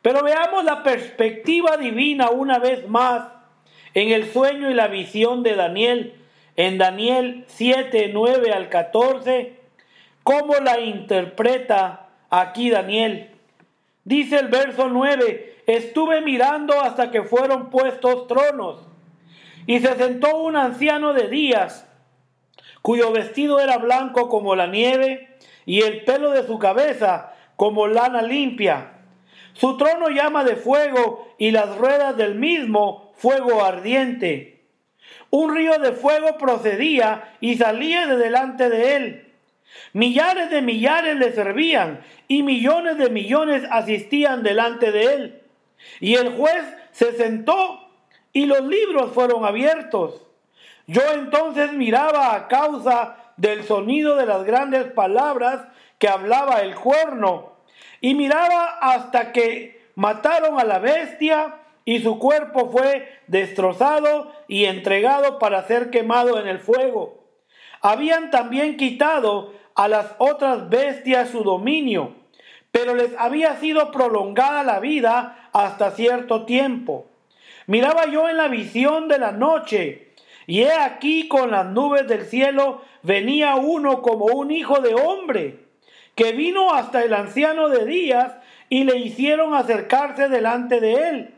Pero 0.00 0.22
veamos 0.22 0.64
la 0.64 0.82
perspectiva 0.82 1.76
divina 1.76 2.30
una 2.30 2.58
vez 2.58 2.88
más 2.88 3.24
en 3.92 4.08
el 4.12 4.32
sueño 4.32 4.70
y 4.70 4.74
la 4.74 4.88
visión 4.88 5.42
de 5.42 5.56
Daniel, 5.56 6.21
en 6.56 6.78
Daniel 6.78 7.44
7, 7.48 8.10
9 8.12 8.52
al 8.52 8.68
14, 8.68 9.58
cómo 10.22 10.54
la 10.56 10.80
interpreta 10.80 12.08
aquí 12.30 12.70
Daniel. 12.70 13.30
Dice 14.04 14.38
el 14.38 14.48
verso 14.48 14.88
9, 14.88 15.62
estuve 15.66 16.20
mirando 16.20 16.80
hasta 16.80 17.10
que 17.10 17.22
fueron 17.22 17.70
puestos 17.70 18.26
tronos, 18.26 18.86
y 19.66 19.80
se 19.80 19.94
sentó 19.96 20.38
un 20.38 20.56
anciano 20.56 21.12
de 21.12 21.28
días, 21.28 21.88
cuyo 22.82 23.12
vestido 23.12 23.60
era 23.60 23.78
blanco 23.78 24.28
como 24.28 24.56
la 24.56 24.66
nieve, 24.66 25.36
y 25.66 25.82
el 25.82 26.04
pelo 26.04 26.30
de 26.30 26.44
su 26.46 26.58
cabeza 26.58 27.34
como 27.56 27.86
lana 27.86 28.22
limpia 28.22 28.92
su 29.54 29.76
trono 29.76 30.08
llama 30.08 30.44
de 30.44 30.56
fuego 30.56 31.28
y 31.38 31.50
las 31.50 31.76
ruedas 31.76 32.16
del 32.16 32.34
mismo 32.34 33.12
fuego 33.16 33.64
ardiente. 33.64 34.51
Un 35.32 35.56
río 35.56 35.78
de 35.78 35.92
fuego 35.92 36.36
procedía 36.36 37.36
y 37.40 37.56
salía 37.56 38.06
de 38.06 38.18
delante 38.18 38.68
de 38.68 38.96
él. 38.96 39.32
Millares 39.94 40.50
de 40.50 40.60
millares 40.60 41.16
le 41.16 41.32
servían 41.32 42.02
y 42.28 42.42
millones 42.42 42.98
de 42.98 43.08
millones 43.08 43.64
asistían 43.70 44.42
delante 44.42 44.92
de 44.92 45.04
él. 45.14 45.42
Y 46.00 46.16
el 46.16 46.36
juez 46.36 46.62
se 46.90 47.16
sentó 47.16 47.80
y 48.34 48.44
los 48.44 48.60
libros 48.60 49.12
fueron 49.12 49.46
abiertos. 49.46 50.20
Yo 50.86 51.00
entonces 51.14 51.72
miraba 51.72 52.34
a 52.34 52.46
causa 52.46 53.16
del 53.38 53.64
sonido 53.64 54.16
de 54.16 54.26
las 54.26 54.44
grandes 54.44 54.84
palabras 54.92 55.62
que 55.98 56.08
hablaba 56.08 56.60
el 56.60 56.74
cuerno 56.74 57.54
y 58.02 58.14
miraba 58.14 58.76
hasta 58.82 59.32
que 59.32 59.80
mataron 59.94 60.60
a 60.60 60.64
la 60.64 60.78
bestia 60.78 61.54
y 61.84 62.00
su 62.00 62.18
cuerpo 62.18 62.70
fue 62.70 63.08
destrozado 63.26 64.32
y 64.48 64.66
entregado 64.66 65.38
para 65.38 65.66
ser 65.66 65.90
quemado 65.90 66.38
en 66.38 66.48
el 66.48 66.58
fuego. 66.58 67.24
Habían 67.80 68.30
también 68.30 68.76
quitado 68.76 69.52
a 69.74 69.88
las 69.88 70.14
otras 70.18 70.68
bestias 70.68 71.30
su 71.30 71.42
dominio, 71.42 72.14
pero 72.70 72.94
les 72.94 73.16
había 73.18 73.56
sido 73.56 73.90
prolongada 73.90 74.62
la 74.62 74.80
vida 74.80 75.50
hasta 75.52 75.90
cierto 75.90 76.44
tiempo. 76.44 77.06
Miraba 77.66 78.06
yo 78.06 78.28
en 78.28 78.36
la 78.36 78.48
visión 78.48 79.08
de 79.08 79.18
la 79.18 79.32
noche, 79.32 80.12
y 80.46 80.62
he 80.62 80.72
aquí 80.72 81.28
con 81.28 81.50
las 81.50 81.66
nubes 81.66 82.06
del 82.08 82.24
cielo 82.26 82.82
venía 83.02 83.54
uno 83.56 84.02
como 84.02 84.26
un 84.26 84.50
hijo 84.50 84.80
de 84.80 84.94
hombre 84.94 85.66
que 86.14 86.32
vino 86.32 86.74
hasta 86.74 87.02
el 87.04 87.14
anciano 87.14 87.68
de 87.68 87.86
días 87.86 88.32
y 88.68 88.84
le 88.84 88.98
hicieron 88.98 89.54
acercarse 89.54 90.28
delante 90.28 90.80
de 90.80 91.08
él. 91.08 91.34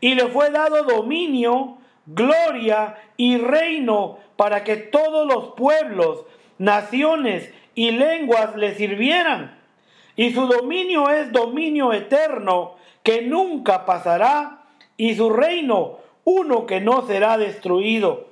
Y 0.00 0.14
le 0.14 0.28
fue 0.28 0.50
dado 0.50 0.84
dominio, 0.84 1.78
gloria 2.06 2.96
y 3.16 3.38
reino 3.38 4.18
para 4.36 4.64
que 4.64 4.76
todos 4.76 5.26
los 5.26 5.54
pueblos, 5.54 6.24
naciones 6.58 7.52
y 7.74 7.90
lenguas 7.90 8.56
le 8.56 8.74
sirvieran. 8.74 9.58
Y 10.16 10.32
su 10.32 10.46
dominio 10.46 11.10
es 11.10 11.32
dominio 11.32 11.92
eterno 11.92 12.76
que 13.02 13.22
nunca 13.22 13.86
pasará 13.86 14.64
y 14.96 15.14
su 15.14 15.30
reino 15.30 15.98
uno 16.24 16.66
que 16.66 16.80
no 16.80 17.06
será 17.06 17.38
destruido. 17.38 18.28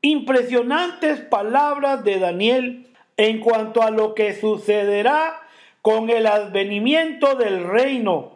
Impresionantes 0.00 1.20
palabras 1.20 2.04
de 2.04 2.18
Daniel 2.20 2.86
en 3.16 3.40
cuanto 3.40 3.82
a 3.82 3.90
lo 3.90 4.14
que 4.14 4.34
sucederá 4.34 5.40
con 5.82 6.08
el 6.08 6.26
advenimiento 6.26 7.34
del 7.34 7.64
reino, 7.64 8.33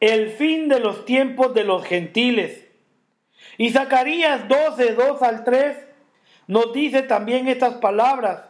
el 0.00 0.30
fin 0.30 0.68
de 0.68 0.80
los 0.80 1.04
tiempos 1.04 1.54
de 1.54 1.64
los 1.64 1.84
gentiles. 1.84 2.66
Y 3.58 3.70
Zacarías 3.70 4.48
12, 4.48 4.94
2 4.94 5.22
al 5.22 5.44
3 5.44 5.76
nos 6.46 6.72
dice 6.72 7.02
también 7.02 7.48
estas 7.48 7.74
palabras. 7.74 8.42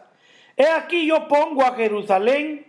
He 0.57 0.67
aquí 0.67 1.05
yo 1.05 1.27
pongo 1.27 1.63
a 1.63 1.75
Jerusalén 1.75 2.65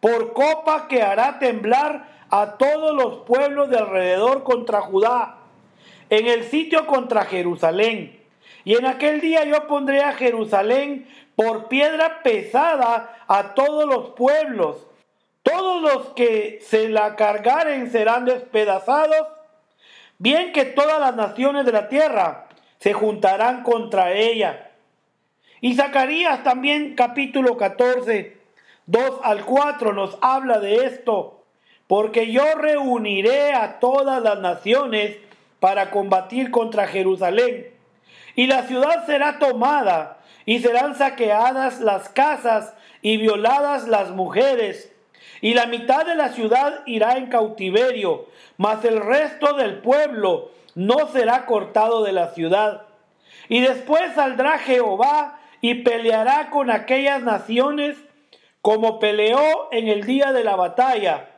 por 0.00 0.32
copa 0.32 0.88
que 0.88 1.02
hará 1.02 1.38
temblar 1.38 2.08
a 2.30 2.58
todos 2.58 2.94
los 2.94 3.24
pueblos 3.24 3.70
de 3.70 3.78
alrededor 3.78 4.42
contra 4.42 4.80
Judá, 4.80 5.38
en 6.10 6.26
el 6.26 6.44
sitio 6.44 6.86
contra 6.86 7.24
Jerusalén. 7.24 8.20
Y 8.64 8.74
en 8.74 8.86
aquel 8.86 9.20
día 9.20 9.44
yo 9.44 9.66
pondré 9.66 10.02
a 10.02 10.12
Jerusalén 10.12 11.08
por 11.36 11.68
piedra 11.68 12.22
pesada 12.22 13.16
a 13.26 13.54
todos 13.54 13.86
los 13.86 14.10
pueblos. 14.10 14.87
Todos 15.48 15.80
los 15.80 16.06
que 16.08 16.58
se 16.62 16.90
la 16.90 17.16
cargaren 17.16 17.90
serán 17.90 18.26
despedazados. 18.26 19.28
Bien 20.18 20.52
que 20.52 20.64
todas 20.66 21.00
las 21.00 21.14
naciones 21.14 21.64
de 21.64 21.72
la 21.72 21.88
tierra 21.88 22.48
se 22.78 22.92
juntarán 22.92 23.62
contra 23.62 24.12
ella. 24.12 24.72
Y 25.62 25.74
Zacarías 25.74 26.42
también 26.42 26.94
capítulo 26.94 27.56
14, 27.56 28.36
2 28.86 29.20
al 29.22 29.44
4 29.46 29.92
nos 29.94 30.18
habla 30.20 30.58
de 30.58 30.84
esto. 30.84 31.44
Porque 31.86 32.30
yo 32.30 32.44
reuniré 32.56 33.54
a 33.54 33.78
todas 33.78 34.22
las 34.22 34.40
naciones 34.40 35.16
para 35.60 35.90
combatir 35.90 36.50
contra 36.50 36.86
Jerusalén. 36.86 37.72
Y 38.34 38.48
la 38.48 38.64
ciudad 38.64 39.06
será 39.06 39.38
tomada 39.38 40.18
y 40.44 40.58
serán 40.58 40.94
saqueadas 40.94 41.80
las 41.80 42.10
casas 42.10 42.74
y 43.00 43.16
violadas 43.16 43.88
las 43.88 44.10
mujeres. 44.10 44.92
Y 45.40 45.54
la 45.54 45.66
mitad 45.66 46.04
de 46.04 46.14
la 46.14 46.30
ciudad 46.30 46.82
irá 46.86 47.16
en 47.16 47.26
cautiverio, 47.26 48.26
mas 48.56 48.84
el 48.84 49.00
resto 49.00 49.54
del 49.54 49.78
pueblo 49.78 50.50
no 50.74 51.08
será 51.08 51.46
cortado 51.46 52.02
de 52.02 52.12
la 52.12 52.28
ciudad. 52.28 52.82
Y 53.48 53.60
después 53.60 54.14
saldrá 54.14 54.58
Jehová 54.58 55.40
y 55.60 55.74
peleará 55.82 56.50
con 56.50 56.70
aquellas 56.70 57.22
naciones 57.22 57.96
como 58.62 58.98
peleó 58.98 59.68
en 59.72 59.88
el 59.88 60.04
día 60.04 60.32
de 60.32 60.44
la 60.44 60.56
batalla. 60.56 61.30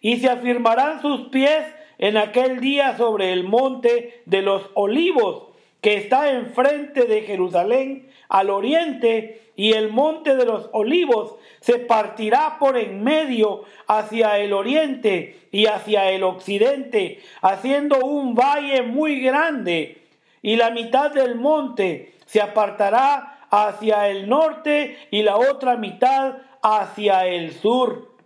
Y 0.00 0.18
se 0.18 0.28
afirmarán 0.28 1.00
sus 1.00 1.28
pies 1.28 1.64
en 1.98 2.16
aquel 2.16 2.60
día 2.60 2.96
sobre 2.96 3.32
el 3.32 3.44
monte 3.44 4.22
de 4.26 4.42
los 4.42 4.62
olivos 4.74 5.48
que 5.80 5.96
está 5.96 6.30
enfrente 6.30 7.04
de 7.04 7.22
Jerusalén 7.22 8.05
al 8.28 8.50
oriente, 8.50 9.52
y 9.56 9.72
el 9.72 9.90
monte 9.90 10.36
de 10.36 10.44
los 10.44 10.68
olivos 10.72 11.36
se 11.60 11.78
partirá 11.78 12.58
por 12.58 12.76
en 12.76 13.02
medio 13.02 13.64
hacia 13.86 14.38
el 14.38 14.52
oriente 14.52 15.48
y 15.50 15.66
hacia 15.66 16.10
el 16.10 16.22
occidente, 16.24 17.22
haciendo 17.40 17.98
un 18.00 18.34
valle 18.34 18.82
muy 18.82 19.20
grande, 19.20 20.02
y 20.42 20.56
la 20.56 20.70
mitad 20.70 21.10
del 21.10 21.36
monte 21.36 22.14
se 22.26 22.40
apartará 22.42 23.46
hacia 23.50 24.08
el 24.08 24.28
norte 24.28 24.98
y 25.10 25.22
la 25.22 25.36
otra 25.36 25.76
mitad 25.76 26.34
hacia 26.62 27.26
el 27.26 27.52
sur. 27.52 28.16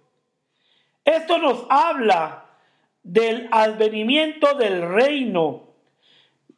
Esto 1.05 1.39
nos 1.39 1.67
habla 1.69 2.47
del 3.03 3.49
advenimiento 3.51 4.55
del 4.55 4.83
reino 4.83 5.71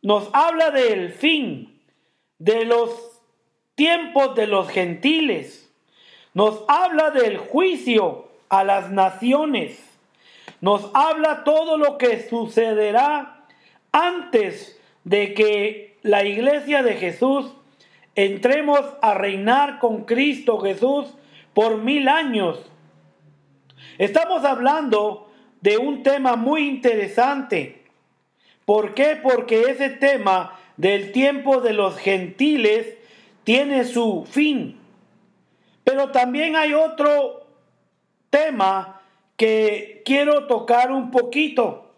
nos 0.03 0.29
habla 0.33 0.73
del 0.73 1.13
fin, 1.13 1.81
de 2.39 2.65
los 2.65 3.12
tiempos 3.75 4.35
de 4.35 4.47
los 4.47 4.69
gentiles, 4.69 5.71
nos 6.35 6.65
habla 6.69 7.11
del 7.11 7.39
juicio 7.39 8.29
a 8.49 8.65
las 8.65 8.91
naciones, 8.91 9.79
nos 10.61 10.91
habla 10.95 11.45
todo 11.45 11.77
lo 11.77 11.99
que 11.99 12.29
sucederá 12.29 13.47
antes 13.93 14.81
de 15.05 15.35
que 15.35 15.99
la 16.03 16.25
iglesia 16.25 16.83
de 16.83 16.95
Jesús 16.95 17.53
entremos 18.15 18.81
a 19.01 19.15
reinar 19.15 19.79
con 19.79 20.05
Cristo 20.05 20.59
Jesús 20.59 21.15
por 21.55 21.79
mil 21.79 22.09
años. 22.09 22.59
Estamos 23.99 24.45
hablando 24.45 25.31
de 25.61 25.79
un 25.79 26.03
tema 26.03 26.37
muy 26.37 26.69
interesante 26.69 27.83
¿Por 28.65 28.95
qué? 28.95 29.19
Porque 29.21 29.63
ese 29.63 29.91
tema 29.91 30.59
del 30.77 31.13
tiempo 31.13 31.61
de 31.61 31.73
los 31.73 31.97
gentiles 31.99 32.97
tiene 33.45 33.85
su 33.85 34.27
fin. 34.31 34.79
Pero 35.85 36.11
también 36.11 36.57
hay 36.57 36.75
otro 36.75 37.47
tema 38.31 39.01
que 39.37 40.03
quiero 40.05 40.47
tocar 40.47 40.93
un 40.93 41.11
poquito. 41.11 41.95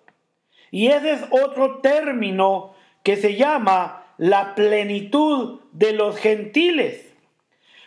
Y 0.71 0.89
ese 0.89 1.13
es 1.13 1.25
otro 1.31 1.79
término 1.79 2.75
que 3.03 3.17
se 3.17 3.37
llama 3.37 4.07
la 4.19 4.55
plenitud 4.55 5.61
de 5.73 5.93
los 5.93 6.17
gentiles. 6.17 7.13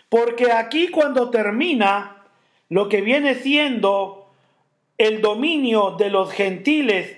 Porque 0.09 0.51
aquí 0.51 0.89
cuando 0.89 1.29
termina 1.29 2.23
lo 2.69 2.87
que 2.89 3.01
viene 3.01 3.35
siendo 3.35 4.29
el 4.97 5.21
dominio 5.21 5.95
de 5.97 6.09
los 6.09 6.31
gentiles 6.31 7.17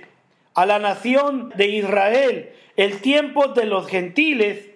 a 0.53 0.65
la 0.65 0.79
nación 0.79 1.49
de 1.55 1.67
Israel, 1.67 2.49
el 2.75 2.99
tiempo 3.01 3.47
de 3.49 3.65
los 3.65 3.87
gentiles, 3.87 4.68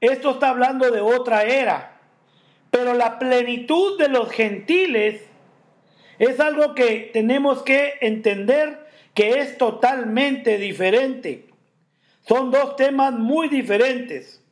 esto 0.00 0.32
está 0.32 0.50
hablando 0.50 0.90
de 0.90 1.00
otra 1.00 1.44
era. 1.44 1.98
Pero 2.70 2.94
la 2.94 3.18
plenitud 3.18 3.98
de 3.98 4.08
los 4.08 4.30
gentiles 4.30 5.22
es 6.18 6.40
algo 6.40 6.74
que 6.74 7.10
tenemos 7.12 7.62
que 7.62 7.94
entender 8.00 8.86
que 9.14 9.40
es 9.40 9.58
totalmente 9.58 10.58
diferente. 10.58 11.46
Son 12.26 12.50
dos 12.50 12.76
temas 12.76 13.12
muy 13.14 13.48
diferentes. 13.48 14.42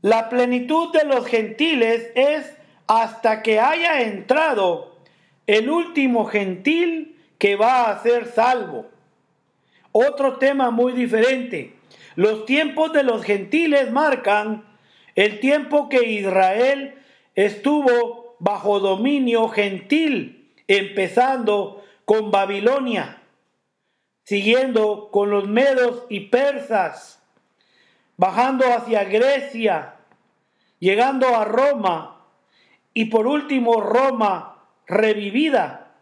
La 0.00 0.28
plenitud 0.28 0.92
de 0.92 1.04
los 1.04 1.26
gentiles 1.26 2.10
es 2.14 2.52
hasta 2.86 3.42
que 3.42 3.60
haya 3.60 4.02
entrado 4.02 4.96
el 5.46 5.68
último 5.70 6.24
gentil 6.26 7.16
que 7.38 7.56
va 7.56 7.90
a 7.90 8.02
ser 8.02 8.26
salvo. 8.26 8.86
Otro 9.92 10.36
tema 10.36 10.70
muy 10.70 10.92
diferente. 10.92 11.77
Los 12.18 12.46
tiempos 12.46 12.92
de 12.92 13.04
los 13.04 13.22
gentiles 13.22 13.92
marcan 13.92 14.64
el 15.14 15.38
tiempo 15.38 15.88
que 15.88 16.04
Israel 16.04 17.00
estuvo 17.36 18.34
bajo 18.40 18.80
dominio 18.80 19.46
gentil, 19.46 20.52
empezando 20.66 21.84
con 22.04 22.32
Babilonia, 22.32 23.22
siguiendo 24.24 25.12
con 25.12 25.30
los 25.30 25.46
medos 25.46 26.06
y 26.08 26.22
persas, 26.22 27.22
bajando 28.16 28.64
hacia 28.66 29.04
Grecia, 29.04 29.94
llegando 30.80 31.36
a 31.36 31.44
Roma 31.44 32.26
y 32.94 33.04
por 33.04 33.28
último 33.28 33.80
Roma 33.80 34.64
revivida. 34.88 35.92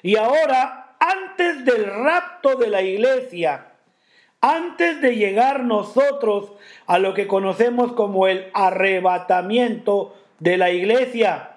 Y 0.00 0.14
ahora, 0.14 0.96
antes 1.00 1.64
del 1.64 1.86
rapto 1.86 2.54
de 2.54 2.68
la 2.68 2.82
iglesia, 2.82 3.72
antes 4.40 5.00
de 5.00 5.16
llegar 5.16 5.64
nosotros 5.64 6.52
a 6.86 6.98
lo 6.98 7.14
que 7.14 7.26
conocemos 7.26 7.92
como 7.92 8.26
el 8.26 8.50
arrebatamiento 8.54 10.14
de 10.38 10.56
la 10.56 10.70
iglesia, 10.70 11.56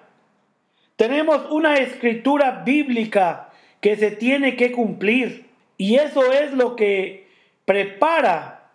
tenemos 0.96 1.50
una 1.50 1.76
escritura 1.76 2.62
bíblica 2.64 3.50
que 3.80 3.96
se 3.96 4.10
tiene 4.10 4.56
que 4.56 4.72
cumplir. 4.72 5.48
Y 5.76 5.96
eso 5.96 6.30
es 6.30 6.52
lo 6.52 6.76
que 6.76 7.28
prepara 7.64 8.72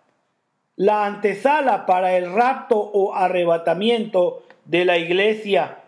la 0.74 1.06
antesala 1.06 1.86
para 1.86 2.16
el 2.16 2.32
rapto 2.32 2.78
o 2.78 3.14
arrebatamiento 3.14 4.44
de 4.64 4.84
la 4.84 4.98
iglesia. 4.98 5.78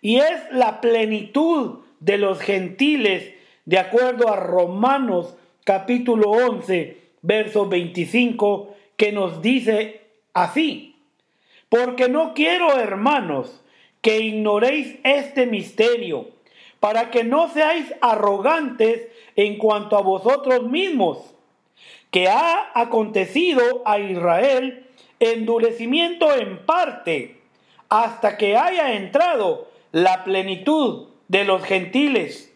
Y 0.00 0.16
es 0.16 0.42
la 0.50 0.80
plenitud 0.80 1.80
de 2.00 2.18
los 2.18 2.40
gentiles 2.40 3.32
de 3.64 3.78
acuerdo 3.78 4.28
a 4.28 4.36
Romanos 4.36 5.36
capítulo 5.64 6.30
11, 6.30 7.03
verso 7.24 7.66
25, 7.66 8.76
que 8.96 9.10
nos 9.10 9.40
dice 9.40 10.02
así, 10.34 10.96
porque 11.70 12.08
no 12.08 12.34
quiero, 12.34 12.78
hermanos, 12.78 13.62
que 14.02 14.20
ignoréis 14.20 14.98
este 15.02 15.46
misterio, 15.46 16.28
para 16.80 17.10
que 17.10 17.24
no 17.24 17.48
seáis 17.48 17.92
arrogantes 18.02 19.08
en 19.36 19.56
cuanto 19.56 19.96
a 19.96 20.02
vosotros 20.02 20.68
mismos, 20.68 21.34
que 22.10 22.28
ha 22.28 22.70
acontecido 22.74 23.82
a 23.86 23.98
Israel 23.98 24.86
endurecimiento 25.18 26.32
en 26.36 26.58
parte, 26.66 27.38
hasta 27.88 28.36
que 28.36 28.58
haya 28.58 28.96
entrado 28.96 29.70
la 29.92 30.24
plenitud 30.24 31.08
de 31.28 31.44
los 31.44 31.64
gentiles. 31.64 32.52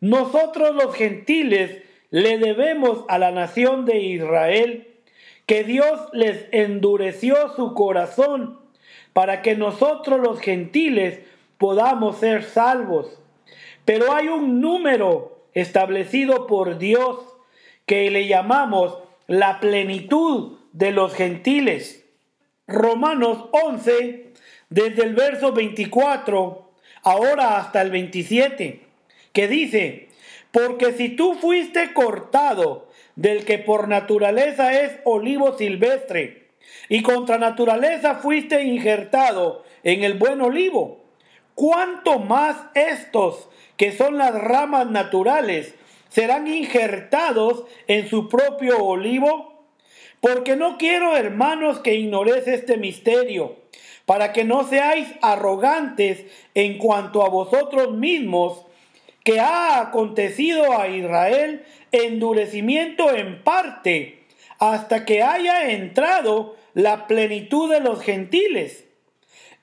Nosotros 0.00 0.74
los 0.74 0.92
gentiles 0.96 1.84
le 2.10 2.38
debemos 2.38 3.04
a 3.08 3.18
la 3.18 3.30
nación 3.30 3.84
de 3.84 4.00
Israel 4.00 4.88
que 5.46 5.64
Dios 5.64 6.00
les 6.12 6.46
endureció 6.52 7.54
su 7.54 7.74
corazón 7.74 8.60
para 9.12 9.42
que 9.42 9.56
nosotros 9.56 10.20
los 10.20 10.40
gentiles 10.40 11.20
podamos 11.58 12.18
ser 12.18 12.44
salvos. 12.44 13.20
Pero 13.84 14.12
hay 14.12 14.28
un 14.28 14.60
número 14.60 15.46
establecido 15.54 16.46
por 16.46 16.78
Dios 16.78 17.18
que 17.86 18.10
le 18.10 18.26
llamamos 18.28 18.98
la 19.26 19.58
plenitud 19.60 20.58
de 20.72 20.92
los 20.92 21.14
gentiles. 21.14 22.04
Romanos 22.66 23.46
11, 23.50 24.32
desde 24.68 25.02
el 25.02 25.14
verso 25.14 25.52
24, 25.52 26.70
ahora 27.02 27.56
hasta 27.56 27.82
el 27.82 27.90
27, 27.90 28.86
que 29.32 29.48
dice, 29.48 30.09
porque 30.52 30.92
si 30.92 31.10
tú 31.10 31.34
fuiste 31.34 31.92
cortado 31.92 32.88
del 33.16 33.44
que 33.44 33.58
por 33.58 33.88
naturaleza 33.88 34.80
es 34.80 34.98
olivo 35.04 35.56
silvestre, 35.56 36.40
y 36.88 37.02
contra 37.02 37.38
naturaleza 37.38 38.16
fuiste 38.16 38.62
injertado 38.62 39.64
en 39.82 40.02
el 40.02 40.14
buen 40.14 40.40
olivo, 40.40 41.04
¿cuánto 41.54 42.18
más 42.18 42.56
estos, 42.74 43.48
que 43.76 43.92
son 43.92 44.18
las 44.18 44.34
ramas 44.34 44.90
naturales, 44.90 45.74
serán 46.08 46.48
injertados 46.48 47.64
en 47.86 48.08
su 48.08 48.28
propio 48.28 48.84
olivo? 48.84 49.64
Porque 50.20 50.56
no 50.56 50.78
quiero, 50.78 51.16
hermanos, 51.16 51.78
que 51.78 51.94
ignoréis 51.94 52.46
este 52.46 52.76
misterio, 52.76 53.56
para 54.04 54.32
que 54.32 54.44
no 54.44 54.64
seáis 54.64 55.06
arrogantes 55.22 56.24
en 56.54 56.78
cuanto 56.78 57.22
a 57.24 57.28
vosotros 57.28 57.92
mismos, 57.92 58.66
que 59.30 59.38
ha 59.38 59.80
acontecido 59.80 60.76
a 60.76 60.88
Israel 60.88 61.64
endurecimiento 61.92 63.14
en 63.14 63.44
parte, 63.44 64.26
hasta 64.58 65.04
que 65.04 65.22
haya 65.22 65.70
entrado 65.70 66.56
la 66.74 67.06
plenitud 67.06 67.70
de 67.70 67.78
los 67.78 68.02
gentiles. 68.02 68.88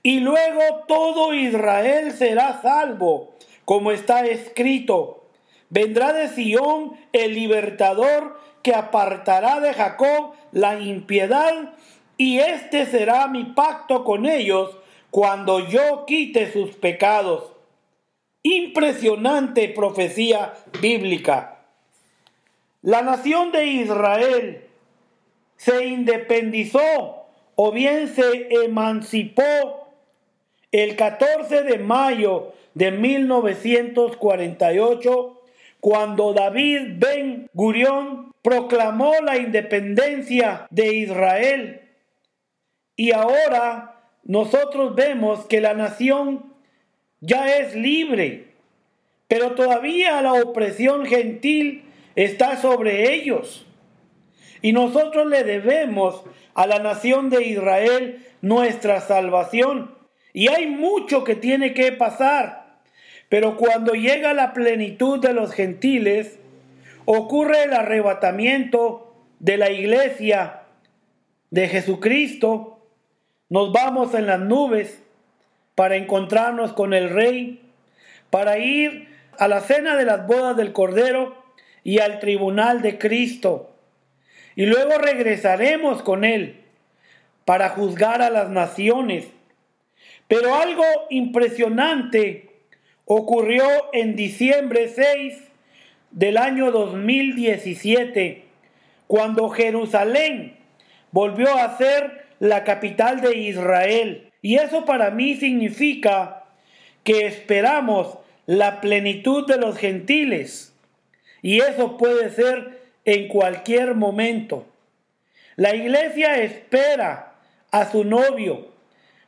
Y 0.03 0.21
luego 0.21 0.61
todo 0.87 1.33
Israel 1.33 2.13
será 2.13 2.61
salvo, 2.61 3.35
como 3.65 3.91
está 3.91 4.25
escrito. 4.25 5.25
Vendrá 5.69 6.13
de 6.13 6.29
Sión 6.29 6.93
el 7.11 7.33
libertador 7.33 8.39
que 8.63 8.73
apartará 8.73 9.59
de 9.59 9.73
Jacob 9.73 10.31
la 10.53 10.79
impiedad, 10.79 11.73
y 12.15 12.39
este 12.39 12.85
será 12.85 13.27
mi 13.27 13.43
pacto 13.43 14.05
con 14.05 14.27
ellos 14.27 14.77
cuando 15.11 15.59
yo 15.67 16.05
quite 16.05 16.53
sus 16.53 16.73
pecados. 16.77 17.56
Impresionante 18.49 19.67
profecía 19.67 20.53
bíblica. 20.81 21.65
La 22.81 23.01
nación 23.01 23.51
de 23.51 23.65
Israel 23.65 24.63
se 25.57 25.87
independizó 25.87 27.25
o 27.55 27.73
bien 27.73 28.07
se 28.07 28.47
emancipó 28.63 29.91
el 30.71 30.95
14 30.95 31.63
de 31.63 31.77
mayo 31.79 32.53
de 32.73 32.91
1948 32.91 35.41
cuando 35.81 36.31
David 36.31 36.99
Ben 36.99 37.49
Gurión 37.53 38.33
proclamó 38.41 39.11
la 39.25 39.35
independencia 39.35 40.67
de 40.69 40.93
Israel. 40.93 41.81
Y 42.95 43.11
ahora 43.11 44.05
nosotros 44.23 44.95
vemos 44.95 45.45
que 45.47 45.59
la 45.59 45.73
nación 45.73 46.46
ya 47.21 47.57
es 47.57 47.75
libre, 47.75 48.47
pero 49.27 49.51
todavía 49.51 50.21
la 50.21 50.33
opresión 50.33 51.05
gentil 51.05 51.83
está 52.15 52.57
sobre 52.57 53.13
ellos. 53.13 53.65
Y 54.61 54.73
nosotros 54.73 55.27
le 55.27 55.43
debemos 55.43 56.23
a 56.53 56.65
la 56.65 56.79
nación 56.79 57.29
de 57.29 57.45
Israel 57.45 58.25
nuestra 58.41 59.01
salvación. 59.01 59.95
Y 60.33 60.47
hay 60.49 60.67
mucho 60.67 61.23
que 61.23 61.35
tiene 61.35 61.73
que 61.73 61.91
pasar. 61.91 62.79
Pero 63.29 63.57
cuando 63.57 63.93
llega 63.93 64.33
la 64.33 64.53
plenitud 64.53 65.19
de 65.19 65.33
los 65.33 65.51
gentiles, 65.51 66.39
ocurre 67.05 67.63
el 67.63 67.73
arrebatamiento 67.73 69.13
de 69.39 69.57
la 69.57 69.69
iglesia 69.69 70.61
de 71.51 71.67
Jesucristo. 71.67 72.79
Nos 73.49 73.71
vamos 73.71 74.13
en 74.13 74.27
las 74.27 74.39
nubes 74.39 75.03
para 75.77 75.95
encontrarnos 75.95 76.73
con 76.73 76.95
el 76.95 77.11
Rey, 77.11 77.61
para 78.31 78.57
ir 78.57 79.09
a 79.37 79.47
la 79.47 79.61
cena 79.61 79.95
de 79.95 80.05
las 80.05 80.25
bodas 80.25 80.57
del 80.57 80.73
Cordero 80.73 81.37
y 81.83 81.99
al 81.99 82.17
tribunal 82.17 82.81
de 82.81 82.97
Cristo. 82.97 83.75
Y 84.55 84.65
luego 84.65 84.97
regresaremos 84.97 86.01
con 86.01 86.25
Él 86.25 86.63
para 87.45 87.69
juzgar 87.69 88.23
a 88.23 88.31
las 88.31 88.49
naciones. 88.49 89.27
Pero 90.27 90.55
algo 90.55 90.83
impresionante 91.11 92.49
ocurrió 93.05 93.67
en 93.93 94.15
diciembre 94.15 94.89
6 94.89 95.37
del 96.09 96.37
año 96.37 96.71
2017, 96.71 98.45
cuando 99.05 99.49
Jerusalén 99.49 100.57
volvió 101.11 101.53
a 101.53 101.77
ser 101.77 102.25
la 102.39 102.63
capital 102.63 103.21
de 103.21 103.37
Israel. 103.37 104.26
Y 104.41 104.55
eso 104.55 104.85
para 104.85 105.11
mí 105.11 105.35
significa 105.35 106.43
que 107.03 107.25
esperamos 107.25 108.17
la 108.45 108.81
plenitud 108.81 109.45
de 109.47 109.57
los 109.57 109.77
gentiles. 109.77 110.73
Y 111.41 111.59
eso 111.59 111.97
puede 111.97 112.29
ser 112.29 112.81
en 113.05 113.27
cualquier 113.27 113.95
momento. 113.95 114.65
La 115.55 115.75
iglesia 115.75 116.37
espera 116.37 117.33
a 117.71 117.89
su 117.91 118.03
novio 118.03 118.67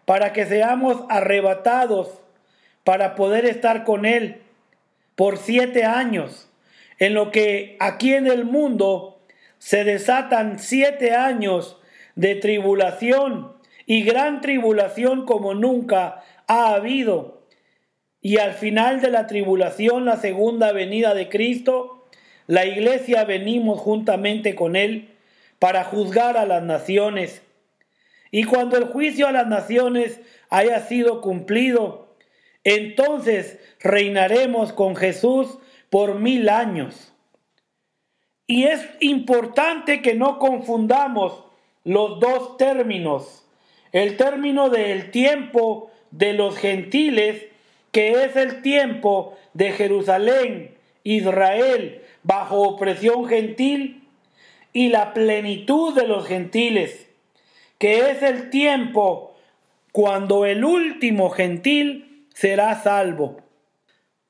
para 0.05 0.33
que 0.33 0.45
seamos 0.45 1.03
arrebatados 1.09 2.09
para 2.83 3.15
poder 3.15 3.45
estar 3.45 3.83
con 3.83 4.05
él 4.05 4.41
por 5.15 5.37
siete 5.37 5.83
años, 5.83 6.49
en 6.97 7.13
lo 7.13 7.29
que 7.31 7.77
aquí 7.79 8.13
en 8.13 8.25
el 8.25 8.45
mundo 8.45 9.19
se 9.57 9.83
desatan 9.83 10.59
siete 10.59 11.13
años 11.13 11.77
de 12.15 12.35
tribulación 12.35 13.58
y 13.89 14.03
gran 14.03 14.39
tribulación 14.39 15.25
como 15.25 15.55
nunca 15.55 16.23
ha 16.45 16.75
habido. 16.75 17.41
Y 18.21 18.37
al 18.37 18.53
final 18.53 19.01
de 19.01 19.09
la 19.09 19.25
tribulación, 19.25 20.05
la 20.05 20.17
segunda 20.17 20.71
venida 20.73 21.15
de 21.15 21.27
Cristo, 21.27 22.05
la 22.45 22.67
iglesia 22.67 23.23
venimos 23.23 23.79
juntamente 23.79 24.53
con 24.53 24.75
Él 24.75 25.15
para 25.57 25.83
juzgar 25.85 26.37
a 26.37 26.45
las 26.45 26.61
naciones. 26.61 27.41
Y 28.29 28.43
cuando 28.43 28.77
el 28.77 28.83
juicio 28.83 29.27
a 29.27 29.31
las 29.31 29.47
naciones 29.47 30.21
haya 30.51 30.81
sido 30.81 31.19
cumplido, 31.21 32.15
entonces 32.63 33.57
reinaremos 33.79 34.71
con 34.71 34.95
Jesús 34.95 35.57
por 35.89 36.19
mil 36.19 36.49
años. 36.49 37.11
Y 38.45 38.65
es 38.65 38.87
importante 38.99 40.03
que 40.03 40.13
no 40.13 40.37
confundamos 40.37 41.43
los 41.83 42.19
dos 42.19 42.55
términos 42.57 43.47
el 43.91 44.17
término 44.17 44.69
del 44.69 45.11
tiempo 45.11 45.91
de 46.11 46.33
los 46.33 46.57
gentiles, 46.57 47.45
que 47.91 48.23
es 48.23 48.35
el 48.35 48.61
tiempo 48.61 49.37
de 49.53 49.71
Jerusalén, 49.71 50.75
Israel, 51.03 52.01
bajo 52.23 52.61
opresión 52.61 53.27
gentil, 53.27 54.03
y 54.73 54.89
la 54.89 55.13
plenitud 55.13 55.95
de 55.95 56.07
los 56.07 56.27
gentiles, 56.27 57.07
que 57.79 58.11
es 58.11 58.21
el 58.21 58.49
tiempo 58.49 59.35
cuando 59.91 60.45
el 60.45 60.63
último 60.63 61.29
gentil 61.29 62.27
será 62.33 62.79
salvo. 62.81 63.41